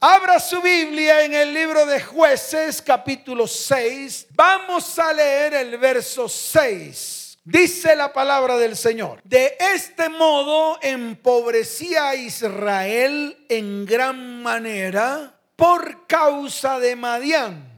[0.00, 4.28] Abra su Biblia en el libro de jueces capítulo 6.
[4.30, 7.38] Vamos a leer el verso 6.
[7.42, 9.20] Dice la palabra del Señor.
[9.24, 17.68] De este modo empobrecía a Israel en gran manera por causa de Madián.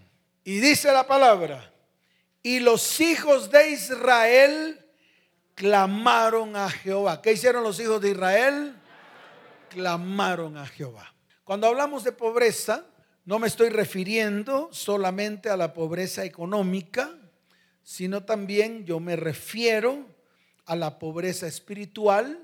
[0.45, 1.73] Y dice la palabra.
[2.43, 4.85] Y los hijos de Israel
[5.55, 7.23] clamaron a Jehová.
[7.23, 8.77] ¿Qué hicieron los hijos de Israel?
[9.71, 11.15] Clamaron a Jehová.
[11.51, 12.87] Cuando hablamos de pobreza,
[13.25, 17.11] no me estoy refiriendo solamente a la pobreza económica,
[17.83, 20.07] sino también yo me refiero
[20.67, 22.39] a la pobreza espiritual,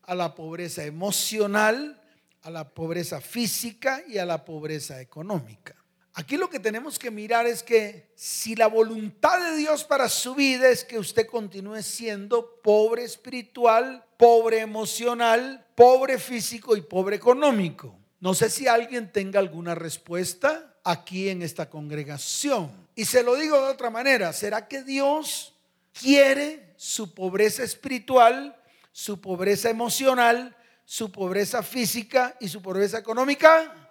[0.00, 2.00] a la pobreza emocional,
[2.40, 5.76] a la pobreza física y a la pobreza económica.
[6.14, 10.34] Aquí lo que tenemos que mirar es que si la voluntad de Dios para su
[10.34, 17.97] vida es que usted continúe siendo pobre espiritual, pobre emocional, pobre físico y pobre económico.
[18.20, 22.88] No sé si alguien tenga alguna respuesta aquí en esta congregación.
[22.94, 25.54] Y se lo digo de otra manera, ¿será que Dios
[25.92, 28.56] quiere su pobreza espiritual,
[28.90, 33.90] su pobreza emocional, su pobreza física y su pobreza económica?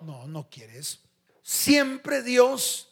[0.00, 0.98] No, no quiere eso.
[1.42, 2.88] Siempre Dios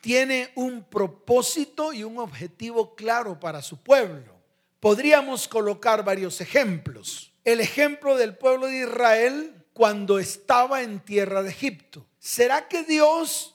[0.00, 4.36] tiene un propósito y un objetivo claro para su pueblo.
[4.80, 7.32] Podríamos colocar varios ejemplos.
[7.44, 12.04] El ejemplo del pueblo de Israel cuando estaba en tierra de Egipto.
[12.18, 13.54] ¿Será que Dios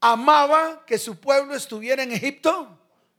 [0.00, 2.76] amaba que su pueblo estuviera en Egipto?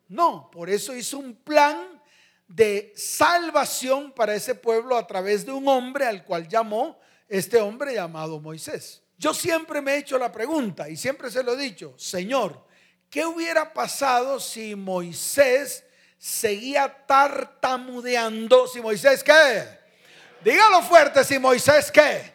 [0.09, 2.01] No, por eso hizo un plan
[2.45, 7.93] de salvación para ese pueblo a través de un hombre al cual llamó este hombre
[7.93, 9.01] llamado Moisés.
[9.17, 12.65] Yo siempre me he hecho la pregunta y siempre se lo he dicho, Señor,
[13.09, 15.85] ¿qué hubiera pasado si Moisés
[16.17, 18.67] seguía tartamudeando?
[18.67, 19.84] Si Moisés, ¿qué?
[20.45, 22.31] Dígalo fuerte si Moisés qué.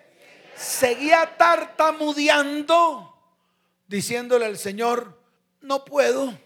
[0.56, 3.14] Seguía tartamudeando,
[3.86, 5.16] diciéndole al Señor,
[5.60, 6.36] no puedo,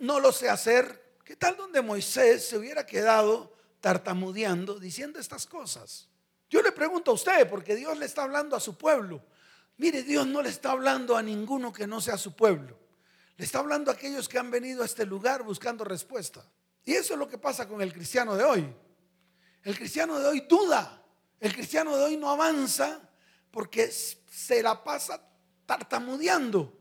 [0.00, 1.20] no lo sé hacer.
[1.24, 6.08] ¿Qué tal donde Moisés se hubiera quedado tartamudeando, diciendo estas cosas?
[6.50, 9.24] Yo le pregunto a usted, porque Dios le está hablando a su pueblo.
[9.76, 12.76] Mire, Dios no le está hablando a ninguno que no sea su pueblo.
[13.36, 16.44] Le está hablando a aquellos que han venido a este lugar buscando respuesta.
[16.84, 18.74] Y eso es lo que pasa con el cristiano de hoy.
[19.62, 21.02] El cristiano de hoy duda.
[21.40, 23.00] El cristiano de hoy no avanza
[23.50, 25.20] porque se la pasa
[25.66, 26.76] tartamudeando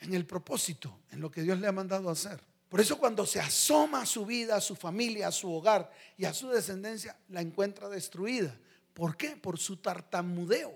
[0.00, 2.40] en el propósito, en lo que Dios le ha mandado a hacer.
[2.68, 6.24] Por eso cuando se asoma a su vida, a su familia, a su hogar y
[6.24, 8.54] a su descendencia, la encuentra destruida.
[8.92, 9.36] ¿Por qué?
[9.36, 10.74] Por su tartamudeo.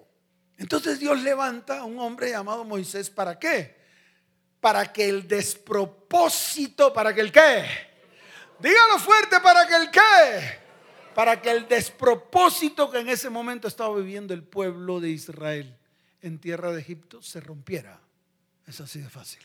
[0.58, 3.76] Entonces Dios levanta a un hombre llamado Moisés, ¿para qué?
[4.60, 7.64] Para que el despropósito, para que el qué.
[8.60, 10.61] Dígalo fuerte, para que el qué
[11.14, 15.78] para que el despropósito que en ese momento estaba viviendo el pueblo de Israel
[16.22, 18.00] en tierra de Egipto se rompiera.
[18.66, 19.42] Es así de fácil.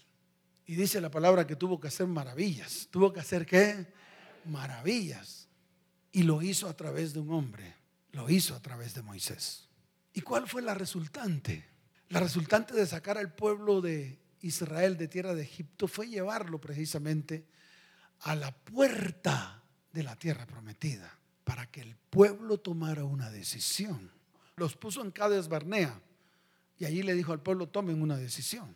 [0.66, 2.88] Y dice la palabra que tuvo que hacer maravillas.
[2.92, 3.88] ¿Tuvo que hacer qué?
[4.46, 5.48] Maravillas.
[6.12, 7.76] Y lo hizo a través de un hombre.
[8.12, 9.68] Lo hizo a través de Moisés.
[10.14, 11.66] ¿Y cuál fue la resultante?
[12.10, 17.48] La resultante de sacar al pueblo de Israel de tierra de Egipto fue llevarlo precisamente
[18.22, 21.18] a la puerta de la tierra prometida
[21.48, 24.12] para que el pueblo tomara una decisión.
[24.58, 25.98] Los puso en Cades Barnea
[26.78, 28.76] y allí le dijo al pueblo, tomen una decisión.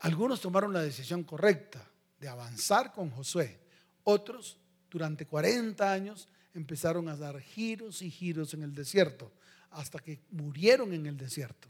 [0.00, 1.88] Algunos tomaron la decisión correcta
[2.18, 3.60] de avanzar con Josué.
[4.02, 4.58] Otros,
[4.90, 9.30] durante 40 años, empezaron a dar giros y giros en el desierto,
[9.70, 11.68] hasta que murieron en el desierto.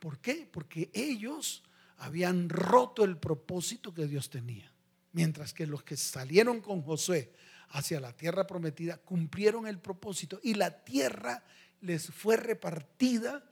[0.00, 0.48] ¿Por qué?
[0.50, 1.62] Porque ellos
[1.98, 4.72] habían roto el propósito que Dios tenía.
[5.12, 7.32] Mientras que los que salieron con Josué
[7.70, 11.42] hacia la tierra prometida, cumplieron el propósito y la tierra
[11.80, 13.44] les fue repartida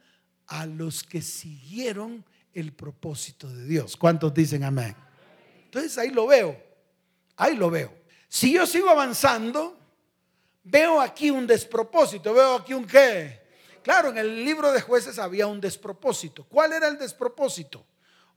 [0.47, 3.95] a los que siguieron el propósito de Dios.
[3.95, 4.95] ¿Cuántos dicen amén?
[5.65, 6.57] Entonces ahí lo veo,
[7.35, 7.93] ahí lo veo.
[8.27, 9.77] Si yo sigo avanzando,
[10.63, 13.45] veo aquí un despropósito, veo aquí un qué.
[13.83, 16.43] Claro, en el libro de jueces había un despropósito.
[16.45, 17.85] ¿Cuál era el despropósito?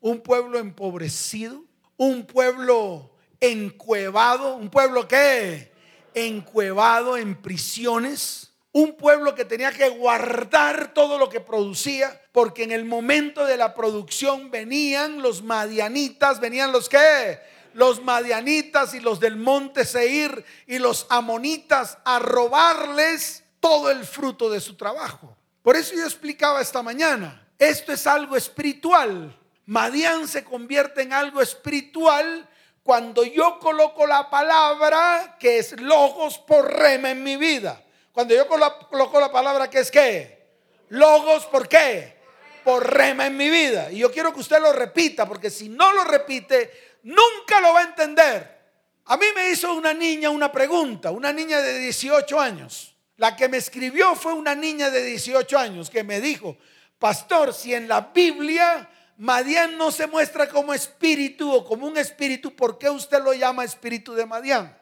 [0.00, 1.64] Un pueblo empobrecido,
[1.96, 5.69] un pueblo encuevado, un pueblo que
[6.14, 12.72] encuevado en prisiones, un pueblo que tenía que guardar todo lo que producía, porque en
[12.72, 17.40] el momento de la producción venían los madianitas, venían los que,
[17.74, 24.50] los madianitas y los del monte Seir y los amonitas a robarles todo el fruto
[24.50, 25.36] de su trabajo.
[25.62, 29.36] Por eso yo explicaba esta mañana, esto es algo espiritual.
[29.66, 32.48] Madian se convierte en algo espiritual
[32.82, 37.82] cuando yo coloco la palabra que es logos por rema en mi vida.
[38.12, 40.48] Cuando yo coloco la palabra que es qué?
[40.88, 42.20] Logos por qué?
[42.64, 43.90] por rema en mi vida.
[43.90, 47.80] Y yo quiero que usted lo repita, porque si no lo repite, nunca lo va
[47.80, 48.60] a entender.
[49.06, 52.94] A mí me hizo una niña una pregunta, una niña de 18 años.
[53.16, 56.56] La que me escribió fue una niña de 18 años que me dijo,
[56.98, 58.88] pastor, si en la Biblia
[59.20, 63.64] Madián no se muestra como espíritu o como un espíritu, ¿por qué usted lo llama
[63.64, 64.74] espíritu de Madián?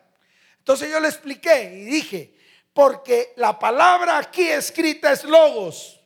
[0.58, 2.36] Entonces yo le expliqué y dije,
[2.72, 6.00] porque la palabra aquí escrita es logos.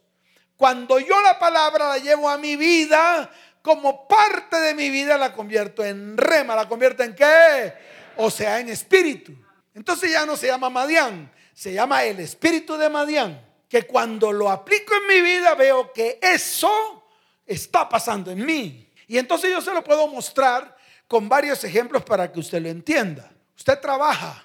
[0.56, 3.30] Cuando yo la palabra la llevo a mi vida,
[3.60, 7.74] como parte de mi vida la convierto en rema, la convierto en qué?
[8.16, 9.34] O sea, en espíritu.
[9.74, 14.50] Entonces ya no se llama Madián, se llama el espíritu de Madián, que cuando lo
[14.50, 17.01] aplico en mi vida veo que eso
[17.46, 18.90] está pasando en mí.
[19.06, 23.30] Y entonces yo se lo puedo mostrar con varios ejemplos para que usted lo entienda.
[23.56, 24.44] Usted trabaja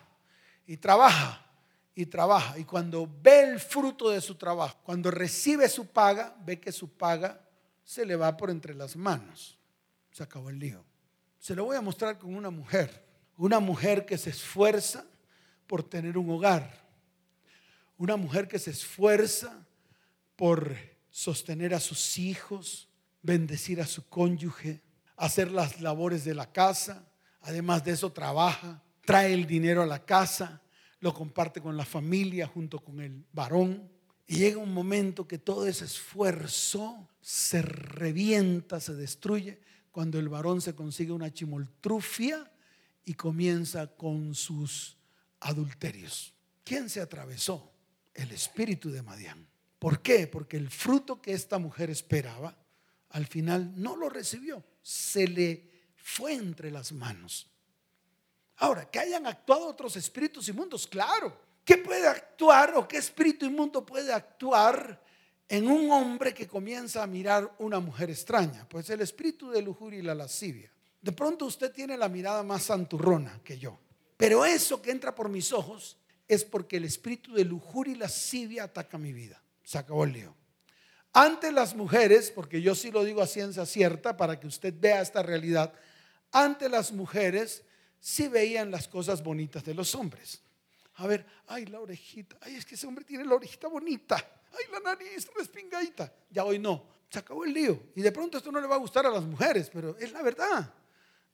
[0.66, 1.46] y trabaja
[1.96, 2.58] y trabaja.
[2.60, 6.90] Y cuando ve el fruto de su trabajo, cuando recibe su paga, ve que su
[6.90, 7.42] paga
[7.84, 9.58] se le va por entre las manos.
[10.12, 10.84] Se acabó el lío.
[11.40, 13.06] Se lo voy a mostrar con una mujer.
[13.38, 15.06] Una mujer que se esfuerza
[15.66, 16.86] por tener un hogar.
[17.98, 19.66] Una mujer que se esfuerza
[20.36, 20.76] por
[21.10, 22.87] sostener a sus hijos,
[23.28, 24.82] bendecir a su cónyuge,
[25.18, 27.06] hacer las labores de la casa.
[27.42, 30.62] Además de eso trabaja, trae el dinero a la casa,
[31.02, 33.92] lo comparte con la familia junto con el varón.
[34.26, 39.60] Y llega un momento que todo ese esfuerzo se revienta, se destruye,
[39.92, 42.50] cuando el varón se consigue una chimoltrufia
[43.04, 44.98] y comienza con sus
[45.42, 46.34] adulterios.
[46.64, 47.74] ¿Quién se atravesó?
[48.14, 49.48] El espíritu de Madián.
[49.80, 50.28] ¿Por qué?
[50.28, 52.58] Porque el fruto que esta mujer esperaba,
[53.10, 57.48] al final no lo recibió, se le fue entre las manos.
[58.58, 61.46] Ahora, que hayan actuado otros espíritus inmundos, claro.
[61.64, 65.04] ¿Qué puede actuar o qué espíritu inmundo puede actuar
[65.50, 68.68] en un hombre que comienza a mirar una mujer extraña?
[68.70, 70.72] Pues el espíritu de lujuria y la lascivia.
[71.02, 73.78] De pronto usted tiene la mirada más santurrona que yo.
[74.16, 78.64] Pero eso que entra por mis ojos es porque el espíritu de lujuria y lascivia
[78.64, 79.42] ataca mi vida.
[79.64, 80.34] Se acabó el lío.
[81.20, 85.02] Ante las mujeres, porque yo sí lo digo a ciencia cierta para que usted vea
[85.02, 85.74] esta realidad,
[86.32, 87.64] ante las mujeres
[88.00, 90.44] si veían las cosas bonitas de los hombres.
[90.98, 94.72] A ver, ay, la orejita, ay, es que ese hombre tiene la orejita bonita, ay,
[94.72, 96.14] la nariz respingadita.
[96.30, 97.82] Ya hoy no, se acabó el lío.
[97.96, 100.22] Y de pronto esto no le va a gustar a las mujeres, pero es la
[100.22, 100.72] verdad.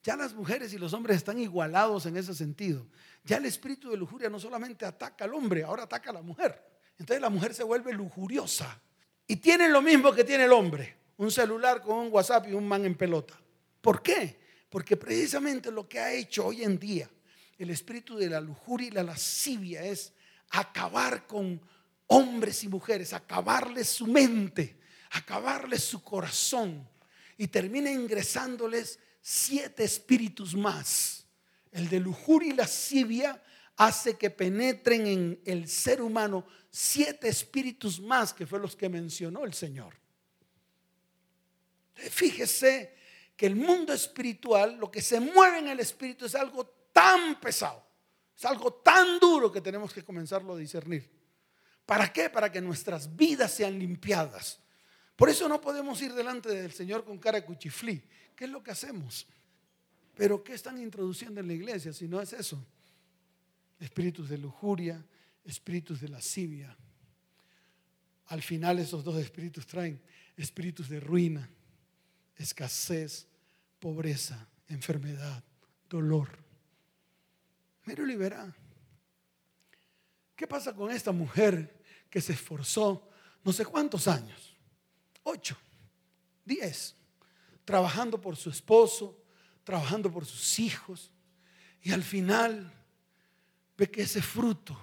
[0.02, 2.88] Ya las mujeres y los hombres están igualados en ese sentido.
[3.26, 6.58] Ya el espíritu de lujuria no solamente ataca al hombre, ahora ataca a la mujer.
[6.98, 8.82] Entonces la mujer se vuelve lujuriosa.
[9.28, 10.98] Y tiene lo mismo que tiene el hombre.
[11.18, 13.40] Un celular con un WhatsApp y un man en pelota.
[13.82, 14.40] ¿Por qué?
[14.70, 17.10] Porque precisamente lo que ha hecho hoy en día
[17.64, 20.14] el espíritu de la lujuria y la lascivia es
[20.50, 21.62] acabar con
[22.08, 24.78] hombres y mujeres, acabarles su mente,
[25.12, 26.88] acabarles su corazón
[27.38, 31.26] y termina ingresándoles siete espíritus más.
[31.72, 33.42] El de lujuria y lascivia
[33.78, 39.46] hace que penetren en el ser humano siete espíritus más, que fue los que mencionó
[39.46, 39.94] el Señor.
[41.94, 42.96] Fíjese
[43.36, 47.86] que el mundo espiritual, lo que se mueve en el espíritu es algo tan pesado,
[48.36, 51.10] es algo tan duro que tenemos que comenzarlo a discernir.
[51.86, 52.30] ¿Para qué?
[52.30, 54.60] Para que nuestras vidas sean limpiadas.
[55.16, 58.04] Por eso no podemos ir delante del Señor con cara cuchiflí.
[58.36, 59.28] ¿Qué es lo que hacemos?
[60.16, 62.66] Pero ¿qué están introduciendo en la iglesia si no es eso?
[63.84, 65.06] Espíritus de lujuria,
[65.44, 66.78] espíritus de lascivia.
[68.28, 70.02] Al final esos dos espíritus traen
[70.38, 71.50] espíritus de ruina
[72.38, 73.28] escasez,
[73.80, 75.44] pobreza, enfermedad,
[75.90, 76.30] dolor.
[77.86, 78.56] Mire libera.
[80.36, 83.10] ¿Qué pasa con esta mujer que se esforzó
[83.44, 84.56] no sé cuántos años?
[85.24, 85.58] Ocho,
[86.44, 86.96] diez,
[87.66, 89.22] trabajando por su esposo,
[89.64, 91.12] trabajando por sus hijos,
[91.82, 92.72] y al final
[93.78, 94.78] ve que ese fruto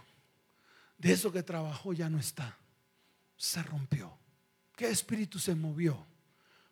[0.99, 2.59] de eso que trabajó ya no está,
[3.37, 4.16] se rompió.
[4.76, 6.06] ¿Qué espíritu se movió?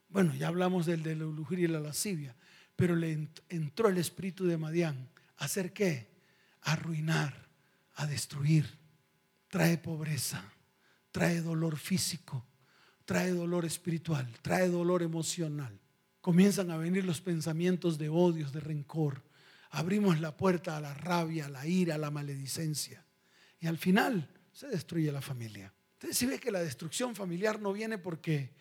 [0.08, 2.34] Bueno, ya hablamos del de la lujuria y la lascivia,
[2.76, 5.08] pero le entró el espíritu de Madián.
[5.38, 6.08] ¿A hacer qué?
[6.62, 7.48] Arruinar,
[7.96, 8.78] a destruir.
[9.48, 10.42] Trae pobreza,
[11.10, 12.46] trae dolor físico,
[13.04, 15.78] trae dolor espiritual, trae dolor emocional.
[16.20, 19.22] Comienzan a venir los pensamientos de odios, de rencor.
[19.70, 23.04] Abrimos la puerta a la rabia, a la ira, a la maledicencia.
[23.60, 25.72] Y al final se destruye la familia.
[25.94, 28.54] Entonces, si ve que la destrucción familiar no viene porque,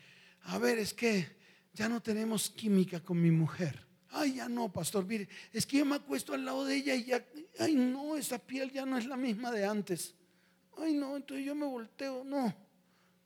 [0.43, 1.37] a ver, es que
[1.73, 3.85] ya no tenemos química con mi mujer.
[4.09, 7.05] Ay, ya no, pastor, mire, es que yo me acuesto al lado de ella y
[7.05, 7.25] ya,
[7.59, 10.15] ay, no, esa piel ya no es la misma de antes.
[10.77, 12.53] Ay, no, entonces yo me volteo, no,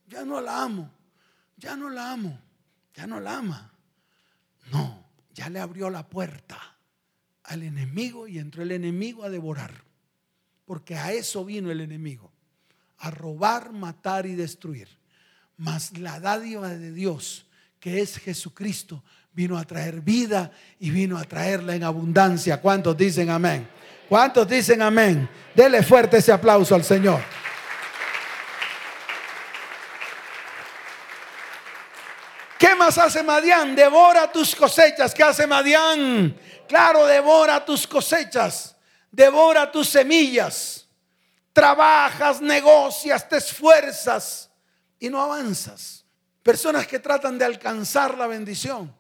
[0.08, 0.92] ya no la amo.
[1.58, 2.40] ya no la amo,
[2.94, 3.74] ya no la ama.
[4.72, 6.72] No, ya le abrió la puerta
[7.52, 9.84] al enemigo y entró el enemigo a devorar.
[10.66, 12.32] Porque a eso vino el enemigo,
[12.98, 14.88] a robar, matar y destruir.
[15.58, 17.46] Mas la dádiva de Dios,
[17.80, 19.04] que es Jesucristo,
[19.34, 22.62] vino a traer vida y vino a traerla en abundancia.
[22.62, 23.68] ¿Cuántos dicen amén?
[24.08, 25.30] ¿Cuántos dicen amén?
[25.54, 27.22] Dele fuerte ese aplauso al Señor.
[32.58, 33.76] ¿Qué más hace Madián?
[33.76, 35.14] Devora tus cosechas.
[35.14, 36.36] ¿Qué hace Madián?
[36.68, 38.76] Claro, devora tus cosechas.
[39.12, 40.88] Devora tus semillas.
[41.54, 44.50] Trabajas, negocias, te esfuerzas
[44.98, 46.04] y no avanzas.
[46.42, 48.92] Personas que tratan de alcanzar la bendición.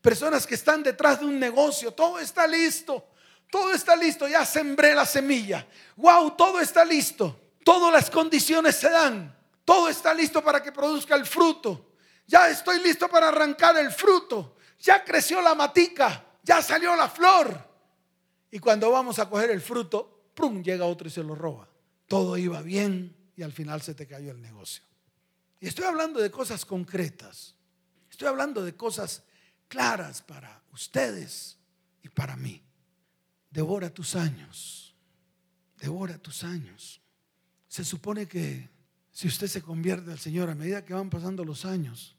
[0.00, 1.92] Personas que están detrás de un negocio.
[1.92, 3.06] Todo está listo.
[3.50, 4.26] Todo está listo.
[4.26, 5.66] Ya sembré la semilla.
[5.96, 7.38] Wow, todo está listo.
[7.62, 9.36] Todas las condiciones se dan.
[9.62, 11.85] Todo está listo para que produzca el fruto
[12.26, 17.66] ya estoy listo para arrancar el fruto, ya creció la matica, ya salió la flor.
[18.50, 20.62] Y cuando vamos a coger el fruto, ¡prum!
[20.62, 21.68] llega otro y se lo roba.
[22.06, 24.84] Todo iba bien y al final se te cayó el negocio.
[25.60, 27.54] Y estoy hablando de cosas concretas.
[28.10, 29.22] Estoy hablando de cosas
[29.68, 31.58] claras para ustedes
[32.02, 32.62] y para mí.
[33.50, 34.94] Devora tus años.
[35.78, 37.00] Devora tus años.
[37.68, 38.70] Se supone que
[39.16, 42.14] si usted se convierte al Señor a medida que van pasando los años,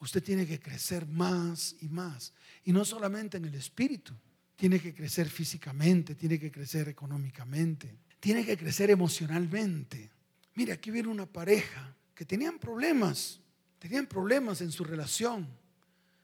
[0.00, 2.32] usted tiene que crecer más y más.
[2.64, 4.12] Y no solamente en el espíritu,
[4.56, 10.10] tiene que crecer físicamente, tiene que crecer económicamente, tiene que crecer emocionalmente.
[10.56, 13.38] Mire, aquí viene una pareja que tenían problemas,
[13.78, 15.46] tenían problemas en su relación.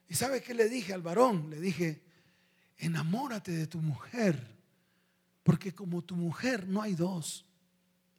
[0.09, 1.49] ¿Y sabe qué le dije al varón?
[1.49, 2.03] Le dije,
[2.77, 4.51] enamórate de tu mujer,
[5.45, 7.47] porque como tu mujer no hay dos.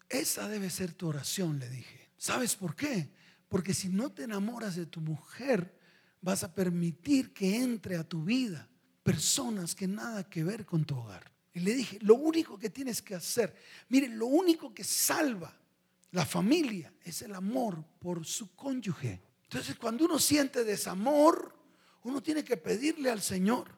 [0.09, 2.09] Esa debe ser tu oración, le dije.
[2.17, 3.09] ¿Sabes por qué?
[3.49, 5.77] Porque si no te enamoras de tu mujer,
[6.21, 8.67] vas a permitir que entre a tu vida
[9.03, 11.31] personas que nada que ver con tu hogar.
[11.53, 13.55] Y le dije, lo único que tienes que hacer,
[13.89, 15.57] mire, lo único que salva
[16.11, 19.21] la familia es el amor por su cónyuge.
[19.43, 21.53] Entonces, cuando uno siente desamor,
[22.03, 23.75] uno tiene que pedirle al Señor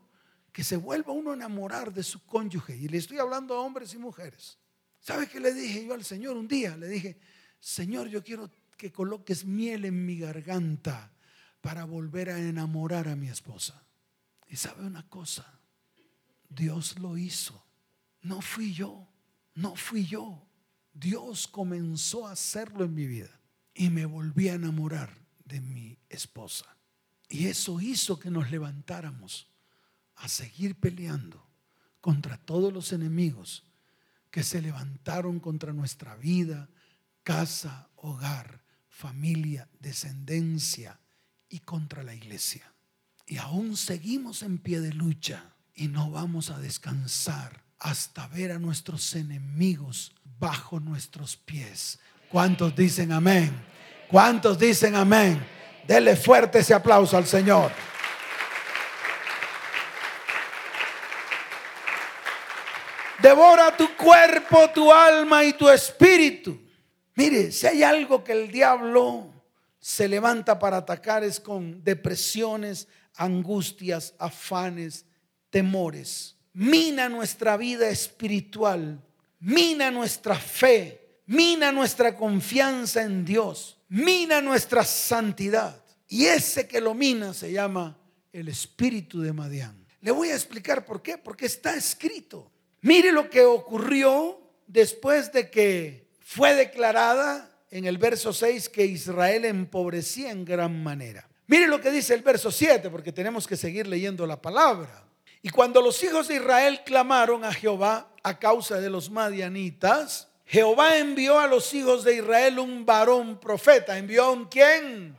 [0.52, 2.76] que se vuelva uno a enamorar de su cónyuge.
[2.76, 4.59] Y le estoy hablando a hombres y mujeres.
[5.00, 6.76] ¿Sabe qué le dije yo al Señor un día?
[6.78, 7.20] Le dije,
[7.60, 11.12] Señor, yo quiero que coloques miel en mi garganta
[11.62, 13.86] para volver a enamorar a mi esposa.
[14.48, 15.60] Y sabe una cosa,
[16.48, 17.66] Dios lo hizo.
[18.22, 19.08] No fui yo,
[19.56, 20.46] no fui yo.
[20.94, 23.40] Dios comenzó a hacerlo en mi vida
[23.74, 25.16] y me volví a enamorar
[25.46, 26.66] de mi esposa.
[27.30, 29.50] Y eso hizo que nos levantáramos
[30.16, 31.48] a seguir peleando
[32.02, 33.69] contra todos los enemigos
[34.32, 36.70] que se levantaron contra nuestra vida,
[37.24, 41.00] casa, hogar, familia, descendencia
[41.48, 42.74] y contra la iglesia.
[43.26, 48.60] Y aún seguimos en pie de lucha y no vamos a descansar hasta ver a
[48.60, 52.00] nuestros enemigos bajo nuestros pies.
[52.30, 53.52] ¿Cuántos dicen amén?
[54.10, 55.40] ¿Cuántos dicen amén?
[55.88, 57.72] Dele fuerte ese aplauso al Señor.
[63.30, 66.60] Devora tu cuerpo, tu alma y tu espíritu
[67.14, 69.32] Mire, si hay algo que el diablo
[69.80, 75.06] se levanta para atacar es con depresiones, angustias, afanes,
[75.52, 76.38] temores.
[76.54, 79.00] Mina nuestra vida espiritual,
[79.42, 85.84] mina nuestra fe, mina nuestra confianza en Dios, mina nuestra santidad.
[86.08, 87.96] Y ese que lo mina se llama
[88.34, 89.86] el espíritu de Madián.
[90.02, 92.50] Le voy a explicar por qué, porque está escrito.
[92.82, 99.46] Mire lo que ocurrió después de que fue declarada en el verso 6 que Israel
[99.46, 101.28] empobrecía en gran manera.
[101.48, 105.04] Mire lo que dice el verso 7, porque tenemos que seguir leyendo la palabra.
[105.42, 110.98] Y cuando los hijos de Israel clamaron a Jehová a causa de los madianitas, Jehová
[110.98, 113.98] envió a los hijos de Israel un varón profeta.
[113.98, 115.16] ¿Envió a un quién?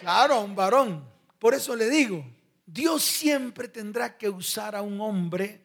[0.00, 1.04] Claro, un varón.
[1.38, 2.24] Por eso le digo,
[2.66, 5.62] Dios siempre tendrá que usar a un hombre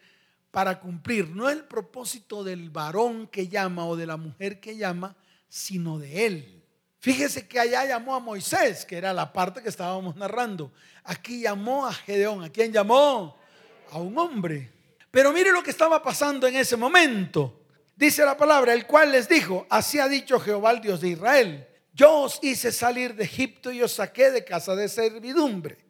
[0.56, 5.14] para cumplir no el propósito del varón que llama o de la mujer que llama,
[5.50, 6.64] sino de él.
[7.00, 10.72] Fíjese que allá llamó a Moisés, que era la parte que estábamos narrando.
[11.04, 12.42] Aquí llamó a Gedeón.
[12.42, 13.38] ¿A quién llamó?
[13.92, 14.72] A un hombre.
[15.12, 17.66] Pero mire lo que estaba pasando en ese momento.
[17.94, 21.68] Dice la palabra, el cual les dijo, así ha dicho Jehová el Dios de Israel.
[21.92, 25.85] Yo os hice salir de Egipto y os saqué de casa de servidumbre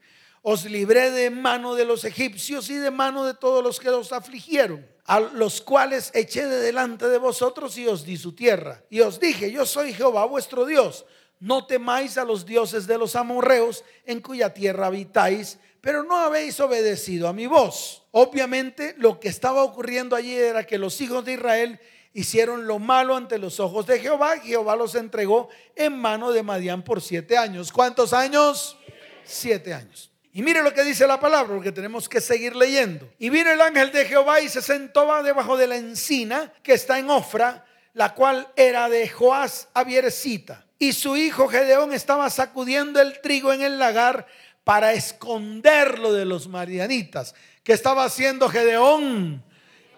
[0.48, 4.14] os libré de mano de los egipcios y de mano de todos los que os
[4.14, 8.84] afligieron, a los cuales eché de delante de vosotros y os di su tierra.
[8.92, 11.06] Y os dije, yo soy Jehová vuestro Dios.
[11.40, 16.60] no temáis a los dioses de los amorreos en cuya tierra habitáis, pero no habéis
[16.60, 18.04] obedecido a mi voz.
[18.12, 21.80] Obviamente lo que estaba ocurriendo allí era que los hijos de Israel
[22.14, 26.44] hicieron lo malo ante los ojos de Jehová y Jehová los entregó en mano de
[26.44, 27.72] Madián por siete años.
[27.72, 28.78] ¿Cuántos años?
[29.24, 30.15] Siete años.
[30.36, 33.10] Y mire lo que dice la palabra, porque tenemos que seguir leyendo.
[33.20, 37.00] Y vino el ángel de Jehová y se sentó debajo de la encina que está
[37.00, 37.64] en Ofra,
[37.94, 40.66] la cual era de Joás Avierecita.
[40.78, 44.28] Y su hijo Gedeón estaba sacudiendo el trigo en el lagar
[44.66, 47.34] para esconderlo de los marianitas.
[47.64, 49.42] ¿Qué estaba haciendo Gedeón?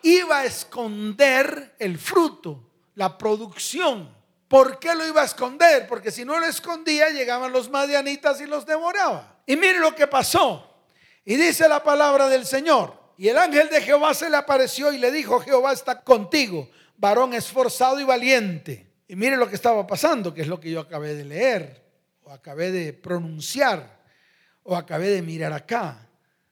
[0.04, 4.16] Iba a esconder el fruto, la producción.
[4.48, 5.88] ¿Por qué lo iba a esconder?
[5.88, 9.37] Porque si no lo escondía, llegaban los madianitas y los devoraban.
[9.48, 10.64] Y mire lo que pasó.
[11.26, 12.94] Y dice la palabra del Señor.
[13.18, 17.34] Y el ángel de Jehová se le apareció y le dijo, Jehová está contigo, varón
[17.34, 18.92] esforzado y valiente.
[19.08, 21.84] Y mire lo que estaba pasando, que es lo que yo acabé de leer,
[22.22, 24.04] o acabé de pronunciar,
[24.64, 26.08] o acabé de mirar acá.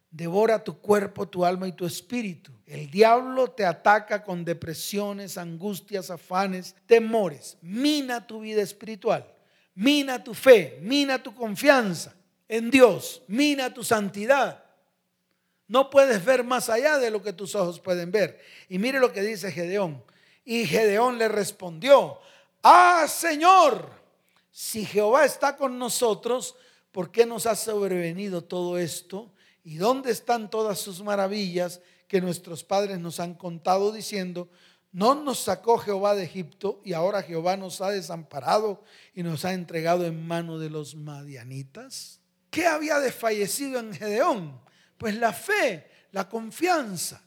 [0.09, 2.51] Devora tu cuerpo, tu alma y tu espíritu.
[2.65, 7.57] El diablo te ataca con depresiones, angustias, afanes, temores.
[7.61, 9.27] Mina tu vida espiritual.
[9.75, 10.79] Mina tu fe.
[10.81, 12.15] Mina tu confianza
[12.47, 13.21] en Dios.
[13.27, 14.63] Mina tu santidad.
[15.67, 18.39] No puedes ver más allá de lo que tus ojos pueden ver.
[18.69, 20.03] Y mire lo que dice Gedeón.
[20.43, 22.19] Y Gedeón le respondió,
[22.61, 23.89] ah Señor,
[24.51, 26.55] si Jehová está con nosotros,
[26.91, 29.31] ¿por qué nos ha sobrevenido todo esto?
[29.63, 34.47] ¿Y dónde están todas sus maravillas que nuestros padres nos han contado diciendo,
[34.91, 38.83] no nos sacó Jehová de Egipto y ahora Jehová nos ha desamparado
[39.15, 42.21] y nos ha entregado en mano de los madianitas?
[42.55, 44.57] ¿Qué había desfallecido en Gedeón?
[44.97, 47.21] Pues la fe, la confianza.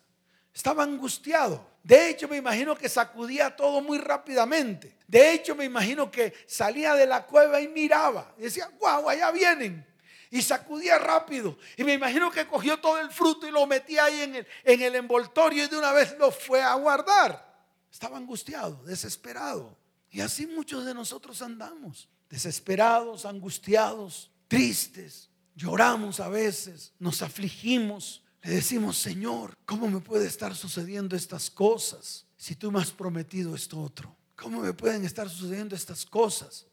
[0.54, 1.68] Estaba angustiado.
[1.82, 4.96] De hecho, me imagino que sacudía todo muy rápidamente.
[5.06, 8.34] De hecho, me imagino que salía de la cueva y miraba.
[8.38, 9.86] Y decía, guau, allá vienen
[10.30, 11.58] y sacudía rápido.
[11.76, 14.80] Y me imagino que cogió todo el fruto y lo metía ahí en el, en
[14.80, 17.54] el envoltorio y de una vez lo fue a guardar.
[17.92, 19.76] Estaba angustiado, desesperado.
[20.10, 25.28] Y así muchos de nosotros andamos, desesperados, angustiados, tristes.
[25.54, 28.22] Lloramos a veces, nos afligimos.
[28.42, 33.54] Le decimos, Señor, ¿cómo me puede estar sucediendo estas cosas si tú me has prometido
[33.54, 34.16] esto otro?
[34.34, 36.66] ¿Cómo me pueden estar sucediendo estas cosas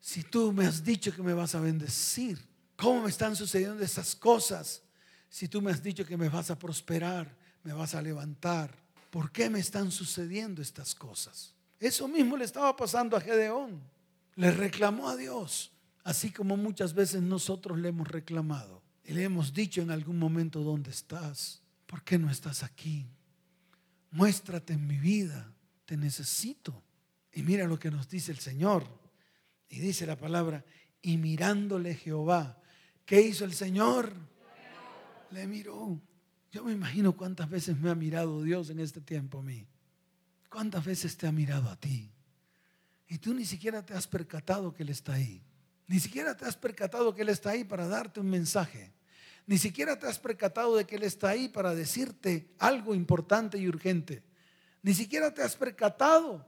[0.00, 2.38] si tú me has dicho que me vas a bendecir?
[2.76, 4.82] ¿Cómo me están sucediendo esas cosas?
[5.30, 8.74] Si tú me has dicho que me vas a prosperar, me vas a levantar,
[9.10, 11.54] ¿por qué me están sucediendo estas cosas?
[11.80, 13.80] Eso mismo le estaba pasando a Gedeón.
[14.36, 15.72] Le reclamó a Dios,
[16.08, 18.82] así como muchas veces nosotros le hemos reclamado.
[19.04, 21.62] Y le hemos dicho en algún momento, ¿dónde estás?
[21.86, 23.06] ¿Por qué no estás aquí?
[24.10, 25.52] Muéstrate en mi vida,
[25.84, 26.82] te necesito.
[27.32, 28.84] Y mira lo que nos dice el Señor.
[29.68, 30.64] Y dice la palabra,
[31.02, 32.58] y mirándole Jehová,
[33.08, 34.12] ¿Qué hizo el Señor?
[35.30, 35.98] Le miró.
[36.52, 39.66] Yo me imagino cuántas veces me ha mirado Dios en este tiempo a mí.
[40.50, 42.10] ¿Cuántas veces te ha mirado a ti?
[43.08, 45.42] Y tú ni siquiera te has percatado que Él está ahí.
[45.88, 48.92] Ni siquiera te has percatado que Él está ahí para darte un mensaje.
[49.46, 53.66] Ni siquiera te has percatado de que Él está ahí para decirte algo importante y
[53.66, 54.22] urgente.
[54.82, 56.46] Ni siquiera te has percatado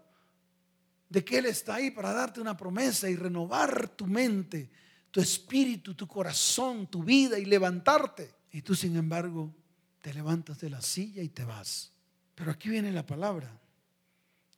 [1.08, 4.70] de que Él está ahí para darte una promesa y renovar tu mente
[5.10, 8.34] tu espíritu, tu corazón, tu vida y levantarte.
[8.52, 9.54] Y tú, sin embargo,
[10.00, 11.92] te levantas de la silla y te vas.
[12.34, 13.60] Pero aquí viene la palabra.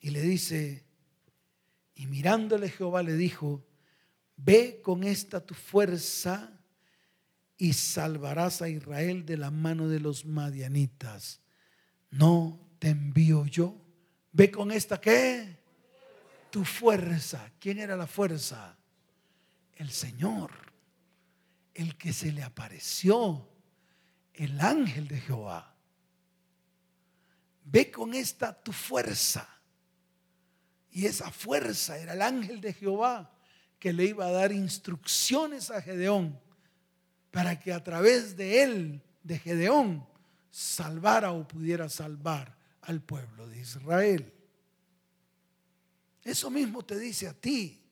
[0.01, 0.85] Y le dice,
[1.95, 3.64] y mirándole Jehová le dijo,
[4.37, 6.53] ve con esta tu fuerza
[7.57, 11.40] y salvarás a Israel de la mano de los madianitas.
[12.11, 13.81] No te envío yo.
[14.33, 15.59] Ve con esta qué?
[16.51, 17.53] Tu fuerza.
[17.59, 18.77] ¿Quién era la fuerza?
[19.83, 20.51] el Señor,
[21.75, 23.49] el que se le apareció,
[24.33, 25.77] el ángel de Jehová.
[27.64, 29.49] Ve con esta tu fuerza.
[30.90, 33.31] Y esa fuerza era el ángel de Jehová
[33.83, 36.38] que le iba a dar instrucciones a Gedeón
[37.33, 40.07] para que a través de él, de Gedeón,
[40.53, 44.33] salvara o pudiera salvar al pueblo de Israel.
[46.23, 47.83] Eso mismo te dice a ti.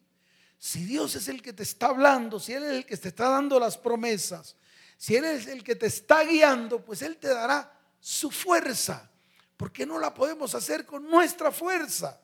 [0.57, 3.29] Si Dios es el que te está hablando, si Él es el que te está
[3.29, 4.55] dando las promesas,
[4.97, 9.11] si Él es el que te está guiando, pues Él te dará su fuerza.
[9.57, 12.21] Porque no la podemos hacer con nuestra fuerza.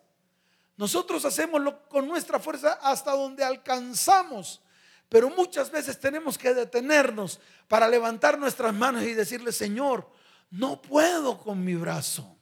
[0.77, 4.61] Nosotros hacemos con nuestra fuerza hasta donde alcanzamos.
[5.09, 10.11] Pero muchas veces tenemos que detenernos para levantar nuestras manos y decirle, Señor,
[10.51, 12.37] no puedo con mi brazo.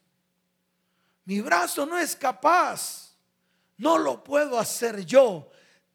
[1.24, 3.16] Mi brazo no es capaz.
[3.76, 5.50] No lo puedo hacer yo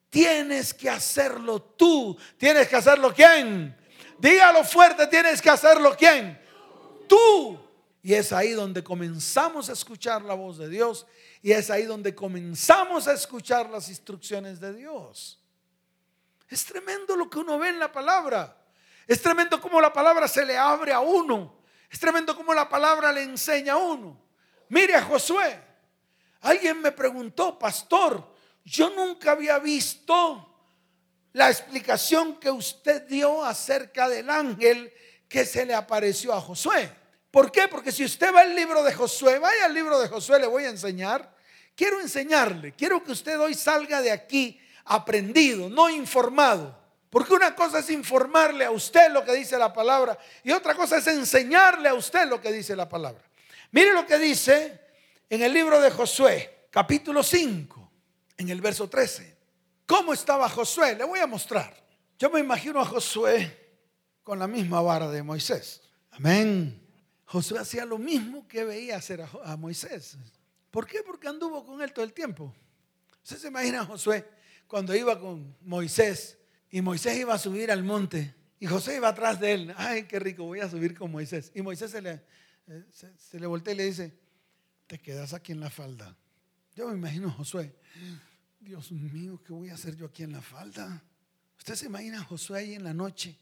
[0.10, 2.18] tienes que hacerlo tú.
[2.38, 3.76] ¿Tienes que hacerlo quién?
[4.18, 6.40] Dígalo fuerte, tienes que hacerlo quién?
[7.08, 7.60] Tú.
[8.10, 11.06] Y es ahí donde comenzamos a escuchar la voz de Dios.
[11.44, 15.40] Y es ahí donde comenzamos a escuchar las instrucciones de Dios.
[16.50, 18.58] Es tremendo lo que uno ve en la palabra.
[19.06, 21.62] Es tremendo cómo la palabra se le abre a uno.
[21.88, 24.20] Es tremendo cómo la palabra le enseña a uno.
[24.70, 25.62] Mire a Josué.
[26.42, 28.28] Alguien me preguntó, pastor,
[28.66, 30.64] yo nunca había visto
[31.34, 34.92] la explicación que usted dio acerca del ángel
[35.28, 36.98] que se le apareció a Josué.
[37.32, 37.68] ¿Por qué?
[37.68, 40.66] Porque si usted va al libro de Josué, vaya al libro de Josué, le voy
[40.66, 41.36] a enseñar.
[41.76, 46.78] Quiero enseñarle, quiero que usted hoy salga de aquí aprendido, no informado.
[47.10, 50.98] Porque una cosa es informarle a usted lo que dice la palabra y otra cosa
[50.98, 53.24] es enseñarle a usted lo que dice la palabra.
[53.72, 54.80] Mire lo que dice
[55.30, 57.92] en el libro de Josué, capítulo 5,
[58.38, 59.38] en el verso 13.
[59.86, 60.96] ¿Cómo estaba Josué?
[60.96, 61.74] Le voy a mostrar.
[62.20, 63.78] Yo me imagino a Josué
[64.24, 65.82] con la misma vara de Moisés.
[66.12, 66.89] Amén.
[67.30, 70.18] Josué hacía lo mismo que veía hacer a, Moisés.
[70.72, 71.04] ¿Por qué?
[71.06, 72.52] Porque anduvo con él todo el tiempo.
[73.24, 74.28] Usted se imagina a Josué
[74.66, 76.40] cuando iba con Moisés
[76.72, 79.74] y Moisés iba a subir al monte y José iba atrás de él.
[79.78, 81.52] Ay, qué rico, voy a subir con Moisés.
[81.54, 82.24] Y Moisés se le,
[82.66, 84.18] eh, se, le voltea y le dice,
[84.88, 86.18] te quedas aquí en la falda.
[86.76, 87.76] Yo me imagino a Josué.
[88.60, 91.04] Dios mío, ¿qué voy a hacer yo aquí en la falda?
[91.60, 93.38] Usted se imagina a Josué ahí en la noche,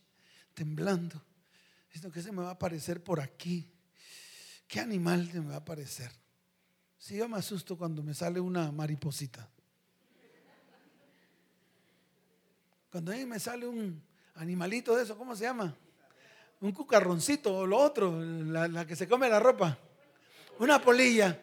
[0.54, 1.24] temblando.
[1.88, 3.72] Diciendo que se me va a aparecer por aquí.
[4.68, 6.12] ¿Qué animal me va a aparecer?
[6.98, 9.50] Si yo me asusto cuando me sale una mariposita.
[12.92, 14.02] Cuando a mí me sale un
[14.36, 15.74] animalito de eso, ¿cómo se llama?
[16.60, 19.78] Un cucarroncito o lo otro, la, que se come la ropa.
[20.60, 21.42] Una polilla.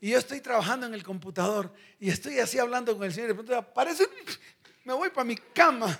[0.00, 3.30] Y yo estoy trabajando en el computador y estoy así hablando con el Señor.
[3.30, 4.06] Y de pronto aparece,
[4.84, 5.98] me voy para mi cama.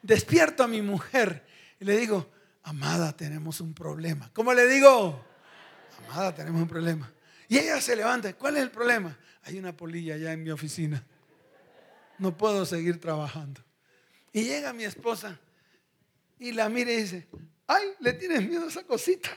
[0.00, 1.46] Despierto a mi mujer
[1.78, 2.28] y le digo,
[2.64, 4.30] amada, tenemos un problema.
[4.32, 5.31] ¿Cómo le digo?
[6.08, 7.12] Amada, tenemos un problema.
[7.48, 8.32] Y ella se levanta.
[8.34, 9.16] ¿Cuál es el problema?
[9.42, 11.04] Hay una polilla ya en mi oficina.
[12.18, 13.60] No puedo seguir trabajando.
[14.32, 15.38] Y llega mi esposa
[16.38, 17.28] y la mira y dice,
[17.66, 19.30] ay, le tienes miedo a esa cosita.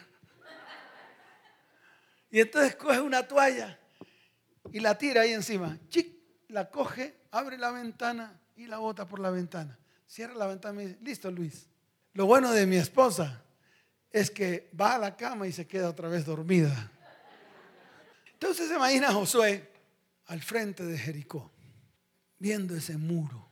[2.32, 3.80] Y entonces coge una toalla
[4.71, 5.78] y la tira ahí encima.
[5.89, 6.15] Chic,
[6.49, 9.78] la coge, abre la ventana y la bota por la ventana.
[10.08, 11.67] Cierra la ventana y dice, listo Luis.
[12.13, 13.44] Lo bueno de mi esposa
[14.15, 16.89] es que va a la cama y se queda otra vez dormida.
[18.32, 19.69] Entonces se imagina a Josué
[20.28, 21.51] al frente de Jericó,
[22.39, 23.51] viendo ese muro,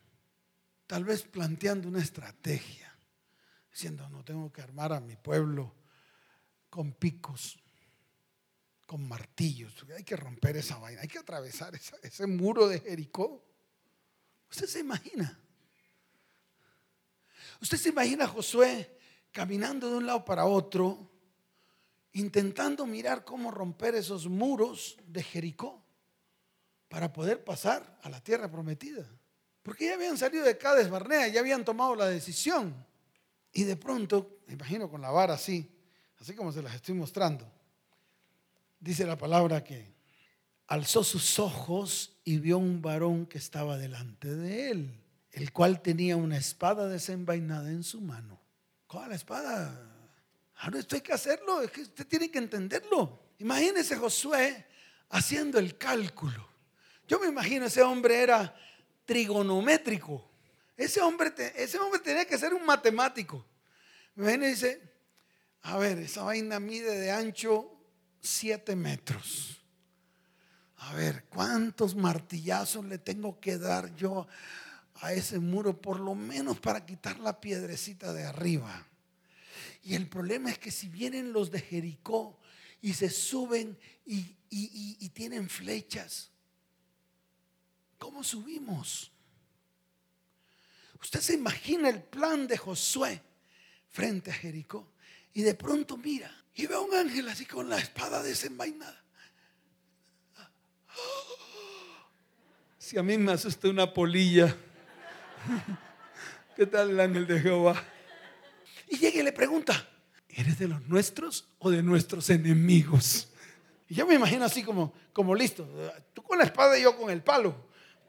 [0.88, 2.96] tal vez planteando una estrategia,
[3.74, 5.76] diciendo, no tengo que armar a mi pueblo
[6.70, 7.60] con picos,
[8.86, 13.44] con martillos, hay que romper esa vaina, hay que atravesar ese muro de Jericó.
[14.50, 15.38] ¿Usted se imagina?
[17.60, 19.03] ¿Usted se imagina a Josué
[19.34, 21.12] caminando de un lado para otro,
[22.14, 25.84] intentando mirar cómo romper esos muros de Jericó
[26.88, 29.06] para poder pasar a la tierra prometida?
[29.62, 32.74] Porque ya habían salido de Cades Barnea, ya habían tomado la decisión.
[33.52, 35.70] Y de pronto, me imagino con la vara así,
[36.20, 37.46] así como se las estoy mostrando,
[38.80, 39.94] dice la palabra que
[40.68, 46.16] alzó sus ojos y vio un varón que estaba delante de él el cual tenía
[46.16, 48.40] una espada desenvainada en su mano.
[48.94, 49.76] ¿Cuál la espada?
[50.58, 53.32] Ahora esto hay que hacerlo, es que usted tiene que entenderlo.
[53.40, 54.68] Imagínese Josué
[55.10, 56.48] haciendo el cálculo.
[57.08, 58.56] Yo me imagino ese hombre era
[59.04, 60.30] trigonométrico.
[60.78, 63.44] Ese hombre, ese hombre tenía que ser un matemático.
[64.14, 64.94] Me imagino y dice,
[65.64, 67.76] a ver, esa vaina mide de ancho
[68.22, 69.60] 7 metros.
[70.78, 74.28] A ver, ¿cuántos martillazos le tengo que dar yo
[75.02, 78.88] a ese muro, por lo menos para quitar la piedrecita de arriba.
[79.84, 82.40] Y el problema es que si vienen los de Jericó
[82.82, 86.30] y se suben y, y tienen flechas,
[87.98, 89.12] ¿cómo subimos?
[91.02, 93.22] Usted se imagina el plan de Josué
[93.90, 94.94] frente a Jericó
[95.34, 99.04] y de pronto mira y ve a un ángel así con la espada desenvainada.
[102.78, 104.56] Si a mí me asusta una polilla.
[106.56, 107.82] ¿Qué tal el ángel de Jehová?
[108.88, 109.88] Y llega y le pregunta,
[110.30, 113.30] ¿eres de los nuestros o de nuestros enemigos?
[113.90, 115.68] Y yo me imagino así como, como listo,
[116.14, 117.56] tú con la espada y yo con el palo.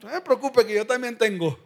[0.02, 1.58] No me preocupes que yo también tengo.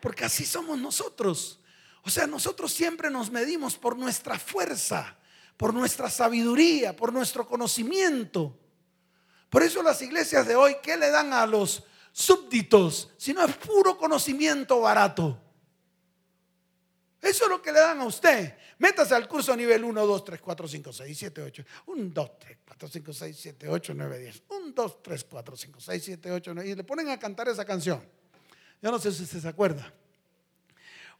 [0.00, 1.60] Porque así somos nosotros.
[2.02, 5.16] O sea, nosotros siempre nos medimos por nuestra fuerza,
[5.56, 8.58] por nuestra sabiduría, por nuestro conocimiento.
[9.50, 11.84] Por eso las iglesias de hoy, ¿qué le dan a los
[12.16, 15.38] súbditos, sino es puro conocimiento barato.
[17.20, 18.56] Eso es lo que le dan a usted.
[18.78, 21.64] Métase al curso nivel 1, 2, 3, 4, 5, 6, 7, 8.
[21.86, 24.42] 1, 2, 3, 4, 5, 6, 7, 8, 9, 10.
[24.48, 26.70] 1, 2, 3, 4, 5, 6, 7, 8, 9.
[26.70, 28.02] Y le ponen a cantar esa canción.
[28.80, 29.92] Yo no sé si usted se acuerda.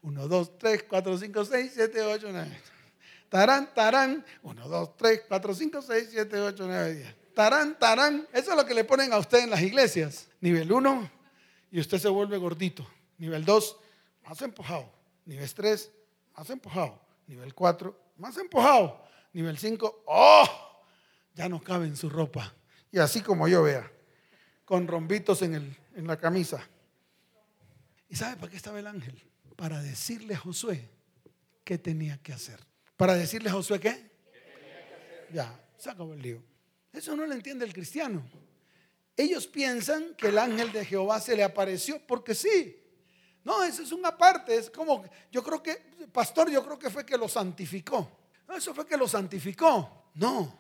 [0.01, 2.61] 1, 2, 3, 4, 5, 6, 7, 8, 9.
[3.29, 4.25] Tarán, tarán.
[4.43, 7.26] 1, 2, 3, 4, 5, 6, 7, 8, 9, 10.
[7.37, 8.27] Tarán, tarán.
[8.33, 10.27] Eso es lo que le ponen a usted en las iglesias.
[10.40, 11.11] Nivel 1
[11.70, 12.88] y usted se vuelve gordito.
[13.18, 13.77] Nivel 2,
[14.27, 14.90] más empujado.
[15.27, 15.92] Nivel 3,
[16.35, 16.99] más empujado.
[17.27, 19.05] Nivel 4, más empujado.
[19.35, 20.49] Nivel 5, ¡oh!
[21.35, 22.55] Ya no cabe en su ropa.
[22.90, 23.92] Y así como yo vea,
[24.64, 26.66] con rombitos en, el, en la camisa.
[28.09, 29.22] ¿Y sabe para qué estaba el ángel?
[29.57, 30.88] Para decirle a Josué
[31.64, 32.61] qué tenía que hacer.
[32.96, 34.11] Para decirle a Josué qué.
[35.35, 36.56] Ya, se acabó el lío.
[36.97, 38.23] Eso no lo entiende el cristiano.
[39.17, 42.83] Ellos piensan que el ángel de Jehová se le apareció porque sí.
[43.45, 45.77] No, eso es una parte, es como, yo creo que,
[46.13, 48.11] pastor, yo creo que fue que lo santificó.
[48.49, 50.11] No, eso fue que lo santificó.
[50.15, 50.59] No,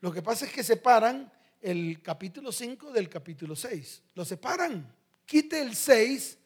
[0.00, 4.02] lo que pasa es que separan el capítulo 5 del capítulo 6.
[4.14, 4.92] Lo separan.
[5.24, 6.38] Quite el 6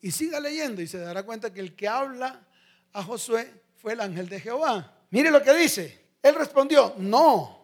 [0.00, 2.46] y siga leyendo y se dará cuenta que el que habla
[2.92, 5.00] a Josué fue el ángel de Jehová.
[5.10, 6.06] Mire lo que dice.
[6.22, 7.55] Él respondió, no,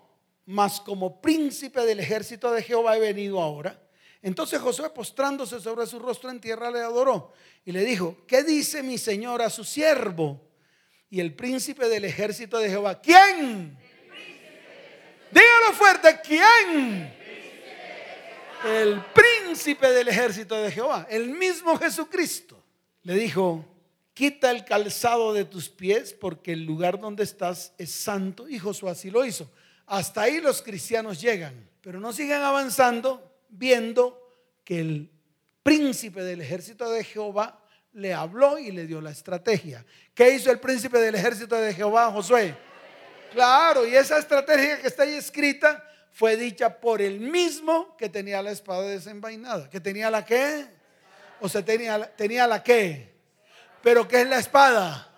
[0.46, 3.80] mas como príncipe del ejército de Jehová he venido ahora.
[4.22, 7.32] Entonces Josué postrándose sobre su rostro en tierra le adoró
[7.64, 10.40] y le dijo, ¿qué dice mi señor a su siervo?
[11.10, 13.76] Y el príncipe del ejército de Jehová, ¿quién?
[15.30, 17.14] Dígalo fuerte, ¿quién?
[18.64, 22.62] El príncipe del ejército de Jehová, el mismo Jesucristo.
[23.02, 23.64] Le dijo,
[24.14, 28.48] quita el calzado de tus pies porque el lugar donde estás es santo.
[28.48, 29.50] Y Josué así lo hizo.
[29.92, 35.10] Hasta ahí los cristianos llegan, pero no sigan avanzando viendo que el
[35.62, 37.60] príncipe del ejército de Jehová
[37.92, 39.84] le habló y le dio la estrategia.
[40.14, 42.56] ¿Qué hizo el príncipe del ejército de Jehová, Josué?
[43.32, 48.40] Claro, y esa estrategia que está ahí escrita fue dicha por el mismo que tenía
[48.40, 49.68] la espada desenvainada.
[49.68, 50.68] ¿Que tenía la qué?
[51.38, 53.14] O sea, tenía, tenía la qué.
[53.82, 55.12] Pero ¿qué es la espada?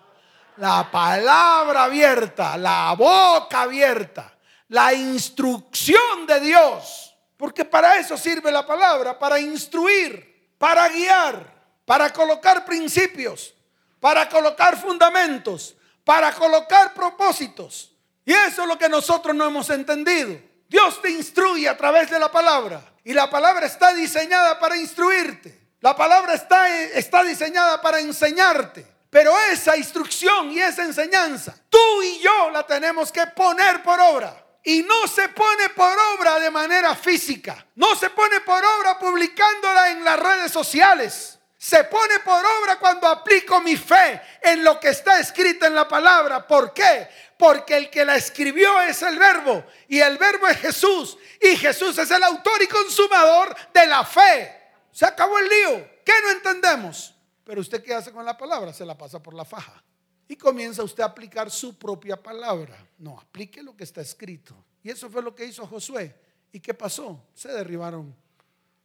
[0.57, 4.34] La palabra abierta, la boca abierta,
[4.67, 7.15] la instrucción de Dios.
[7.37, 11.53] Porque para eso sirve la palabra, para instruir, para guiar,
[11.85, 13.53] para colocar principios,
[13.99, 17.91] para colocar fundamentos, para colocar propósitos.
[18.23, 20.39] Y eso es lo que nosotros no hemos entendido.
[20.67, 22.81] Dios te instruye a través de la palabra.
[23.03, 25.65] Y la palabra está diseñada para instruirte.
[25.81, 28.85] La palabra está, está diseñada para enseñarte.
[29.09, 34.44] Pero esa instrucción y esa enseñanza, tú y yo la tenemos que poner por obra.
[34.65, 37.65] Y no se pone por obra de manera física.
[37.75, 41.37] No se pone por obra publicándola en las redes sociales.
[41.55, 45.87] Se pone por obra cuando aplico mi fe en lo que está escrito en la
[45.87, 46.47] palabra.
[46.47, 47.07] ¿Por qué?
[47.37, 51.15] Porque el que la escribió es el verbo y el verbo es Jesús.
[51.39, 54.63] Y Jesús es el autor y consumador de la fe.
[54.91, 55.89] Se acabó el lío.
[56.03, 57.13] ¿Qué no entendemos?
[57.43, 58.73] Pero usted qué hace con la palabra?
[58.73, 59.83] Se la pasa por la faja.
[60.27, 62.75] Y comienza usted a aplicar su propia palabra.
[62.97, 64.55] No, aplique lo que está escrito.
[64.83, 66.15] Y eso fue lo que hizo Josué.
[66.51, 67.27] ¿Y qué pasó?
[67.33, 68.15] Se derribaron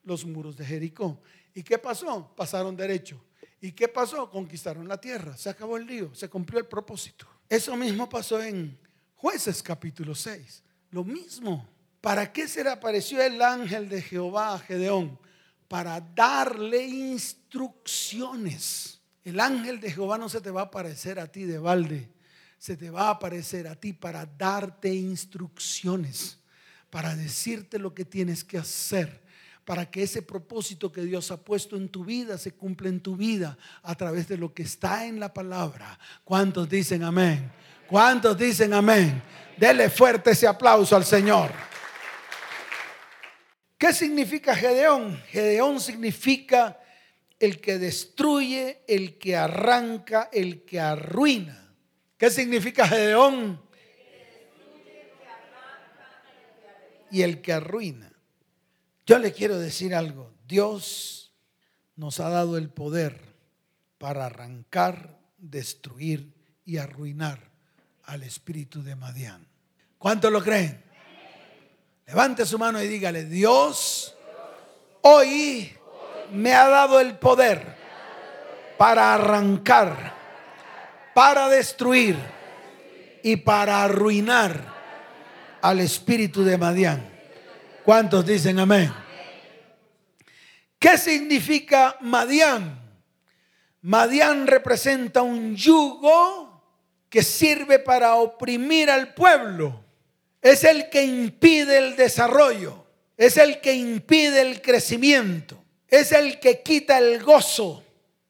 [0.05, 1.21] los muros de Jericó.
[1.55, 2.33] ¿Y qué pasó?
[2.37, 3.23] Pasaron derecho.
[3.61, 4.31] ¿Y qué pasó?
[4.31, 5.37] Conquistaron la tierra.
[5.37, 6.15] Se acabó el lío.
[6.15, 7.27] Se cumplió el propósito.
[7.49, 8.79] Eso mismo pasó en
[9.17, 10.63] Jueces capítulo 6.
[10.91, 11.69] Lo mismo.
[12.01, 15.19] ¿Para qué se le apareció el ángel de Jehová a Gedeón?
[15.69, 19.01] Para darle instrucciones.
[19.23, 22.09] El ángel de Jehová no se te va a aparecer a ti de balde,
[22.61, 26.39] se te va a aparecer a ti para darte instrucciones,
[26.91, 29.23] para decirte lo que tienes que hacer,
[29.65, 33.17] para que ese propósito que Dios ha puesto en tu vida se cumpla en tu
[33.17, 35.99] vida a través de lo que está en la palabra.
[36.23, 37.51] ¿Cuántos dicen amén?
[37.89, 39.23] ¿Cuántos dicen amén?
[39.57, 41.51] Dele fuerte ese aplauso al Señor.
[43.79, 45.19] ¿Qué significa Gedeón?
[45.29, 46.79] Gedeón significa
[47.39, 51.60] el que destruye, el que arranca, el que arruina.
[52.21, 53.59] ¿Qué significa Gedeón?
[57.11, 58.13] Y el que arruina.
[59.07, 60.31] Yo le quiero decir algo.
[60.47, 61.33] Dios
[61.97, 63.19] nos ha dado el poder
[63.97, 66.35] para arrancar, destruir
[66.67, 67.41] y arruinar
[68.05, 69.47] al espíritu de Madián.
[69.97, 70.85] ¿Cuántos lo creen?
[72.07, 74.15] Levante su mano y dígale, Dios
[75.01, 75.73] hoy
[76.33, 77.77] me ha dado el poder
[78.77, 80.20] para arrancar,
[81.21, 82.17] para destruir
[83.23, 84.59] y para arruinar
[85.61, 87.07] al espíritu de Madián.
[87.85, 88.91] ¿Cuántos dicen amén?
[90.79, 92.81] ¿Qué significa Madián?
[93.83, 96.65] Madián representa un yugo
[97.11, 99.85] que sirve para oprimir al pueblo.
[100.41, 102.87] Es el que impide el desarrollo,
[103.19, 107.85] es el que impide el crecimiento, es el que quita el gozo,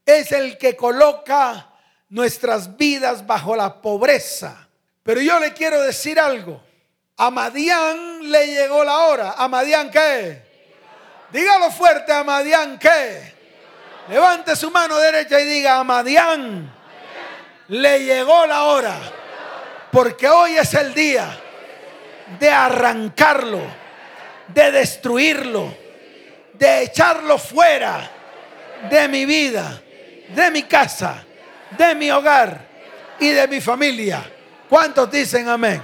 [0.04, 1.69] es el que coloca
[2.10, 4.68] nuestras vidas bajo la pobreza.
[5.02, 6.62] Pero yo le quiero decir algo.
[7.16, 9.34] A Madián le llegó la hora.
[9.36, 10.42] ¿A Madián qué?
[11.32, 13.34] Dígalo fuerte, a Madián qué?
[14.08, 16.72] Levante su mano derecha y diga, a Madián
[17.68, 18.96] le llegó la hora.
[19.92, 21.38] Porque hoy es el día
[22.38, 23.60] de arrancarlo,
[24.48, 25.74] de destruirlo,
[26.54, 28.10] de echarlo fuera
[28.88, 29.80] de mi vida,
[30.34, 31.24] de mi casa,
[31.76, 32.66] de mi hogar
[33.18, 34.30] y de mi familia.
[34.68, 35.82] ¿Cuántos dicen amén?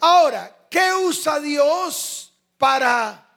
[0.00, 3.28] Ahora, ¿qué usa Dios para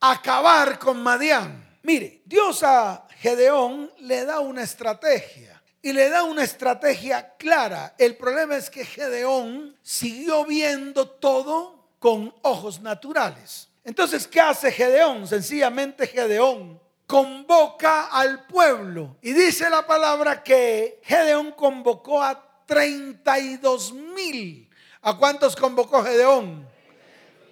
[0.00, 1.78] acabar con Madián?
[1.82, 7.94] Mire, Dios a Gedeón le da una estrategia y le da una estrategia clara.
[7.98, 13.68] El problema es que Gedeón siguió viendo todo con ojos naturales.
[13.84, 15.26] Entonces, ¿qué hace Gedeón?
[15.26, 16.80] Sencillamente Gedeón
[17.14, 19.18] convoca al pueblo.
[19.22, 24.68] Y dice la palabra que Gedeón convocó a 32 mil.
[25.00, 26.68] ¿A cuántos convocó Gedeón?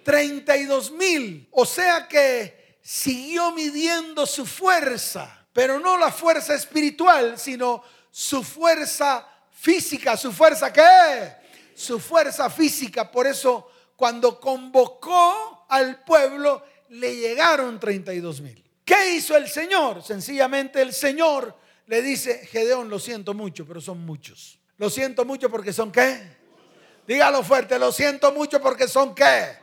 [0.03, 1.47] 32 mil.
[1.51, 9.25] O sea que siguió midiendo su fuerza, pero no la fuerza espiritual, sino su fuerza
[9.49, 10.17] física.
[10.17, 11.35] ¿Su fuerza qué?
[11.73, 13.09] Su fuerza física.
[13.09, 18.62] Por eso cuando convocó al pueblo, le llegaron 32 mil.
[18.85, 20.03] ¿Qué hizo el Señor?
[20.03, 24.59] Sencillamente el Señor le dice, Gedeón, lo siento mucho, pero son muchos.
[24.77, 26.37] Lo siento mucho porque son qué?
[27.07, 29.57] Dígalo fuerte, lo siento mucho porque son qué?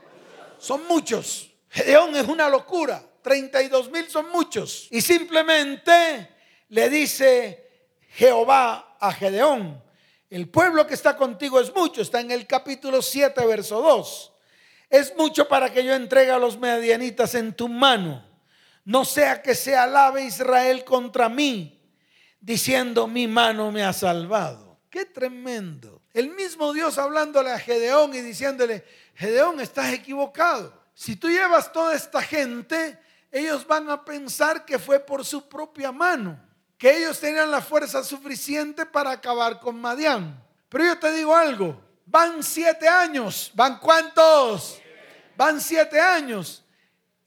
[0.59, 1.51] Son muchos.
[1.69, 3.03] Gedeón es una locura.
[3.23, 4.89] 32 mil son muchos.
[4.91, 6.29] Y simplemente
[6.69, 7.69] le dice
[8.11, 9.83] Jehová a Gedeón,
[10.31, 12.01] el pueblo que está contigo es mucho.
[12.01, 14.33] Está en el capítulo 7, verso 2.
[14.89, 18.30] Es mucho para que yo entregue a los medianitas en tu mano
[18.85, 21.81] no sea que se alabe Israel contra mí,
[22.41, 24.81] diciendo, mi mano me ha salvado.
[24.89, 26.03] Qué tremendo.
[26.13, 30.75] El mismo Dios hablándole a Gedeón y diciéndole, Gedeón, estás equivocado.
[30.95, 32.99] Si tú llevas toda esta gente,
[33.31, 36.39] ellos van a pensar que fue por su propia mano,
[36.77, 40.43] que ellos tenían la fuerza suficiente para acabar con Madián.
[40.69, 44.81] Pero yo te digo algo, van siete años, ¿van cuántos?
[45.37, 46.65] Van siete años.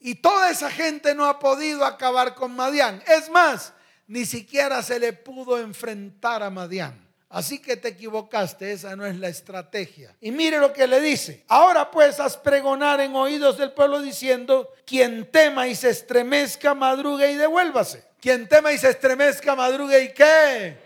[0.06, 3.02] Y toda esa gente no ha podido acabar con Madián.
[3.06, 3.72] Es más,
[4.06, 7.02] ni siquiera se le pudo enfrentar a Madián.
[7.30, 10.14] Así que te equivocaste, esa no es la estrategia.
[10.20, 11.42] Y mire lo que le dice.
[11.48, 17.32] Ahora pues haz pregonar en oídos del pueblo diciendo, quien tema y se estremezca, madrugue
[17.32, 18.04] y devuélvase.
[18.20, 20.76] Quien tema y se estremezca, madrugue y qué.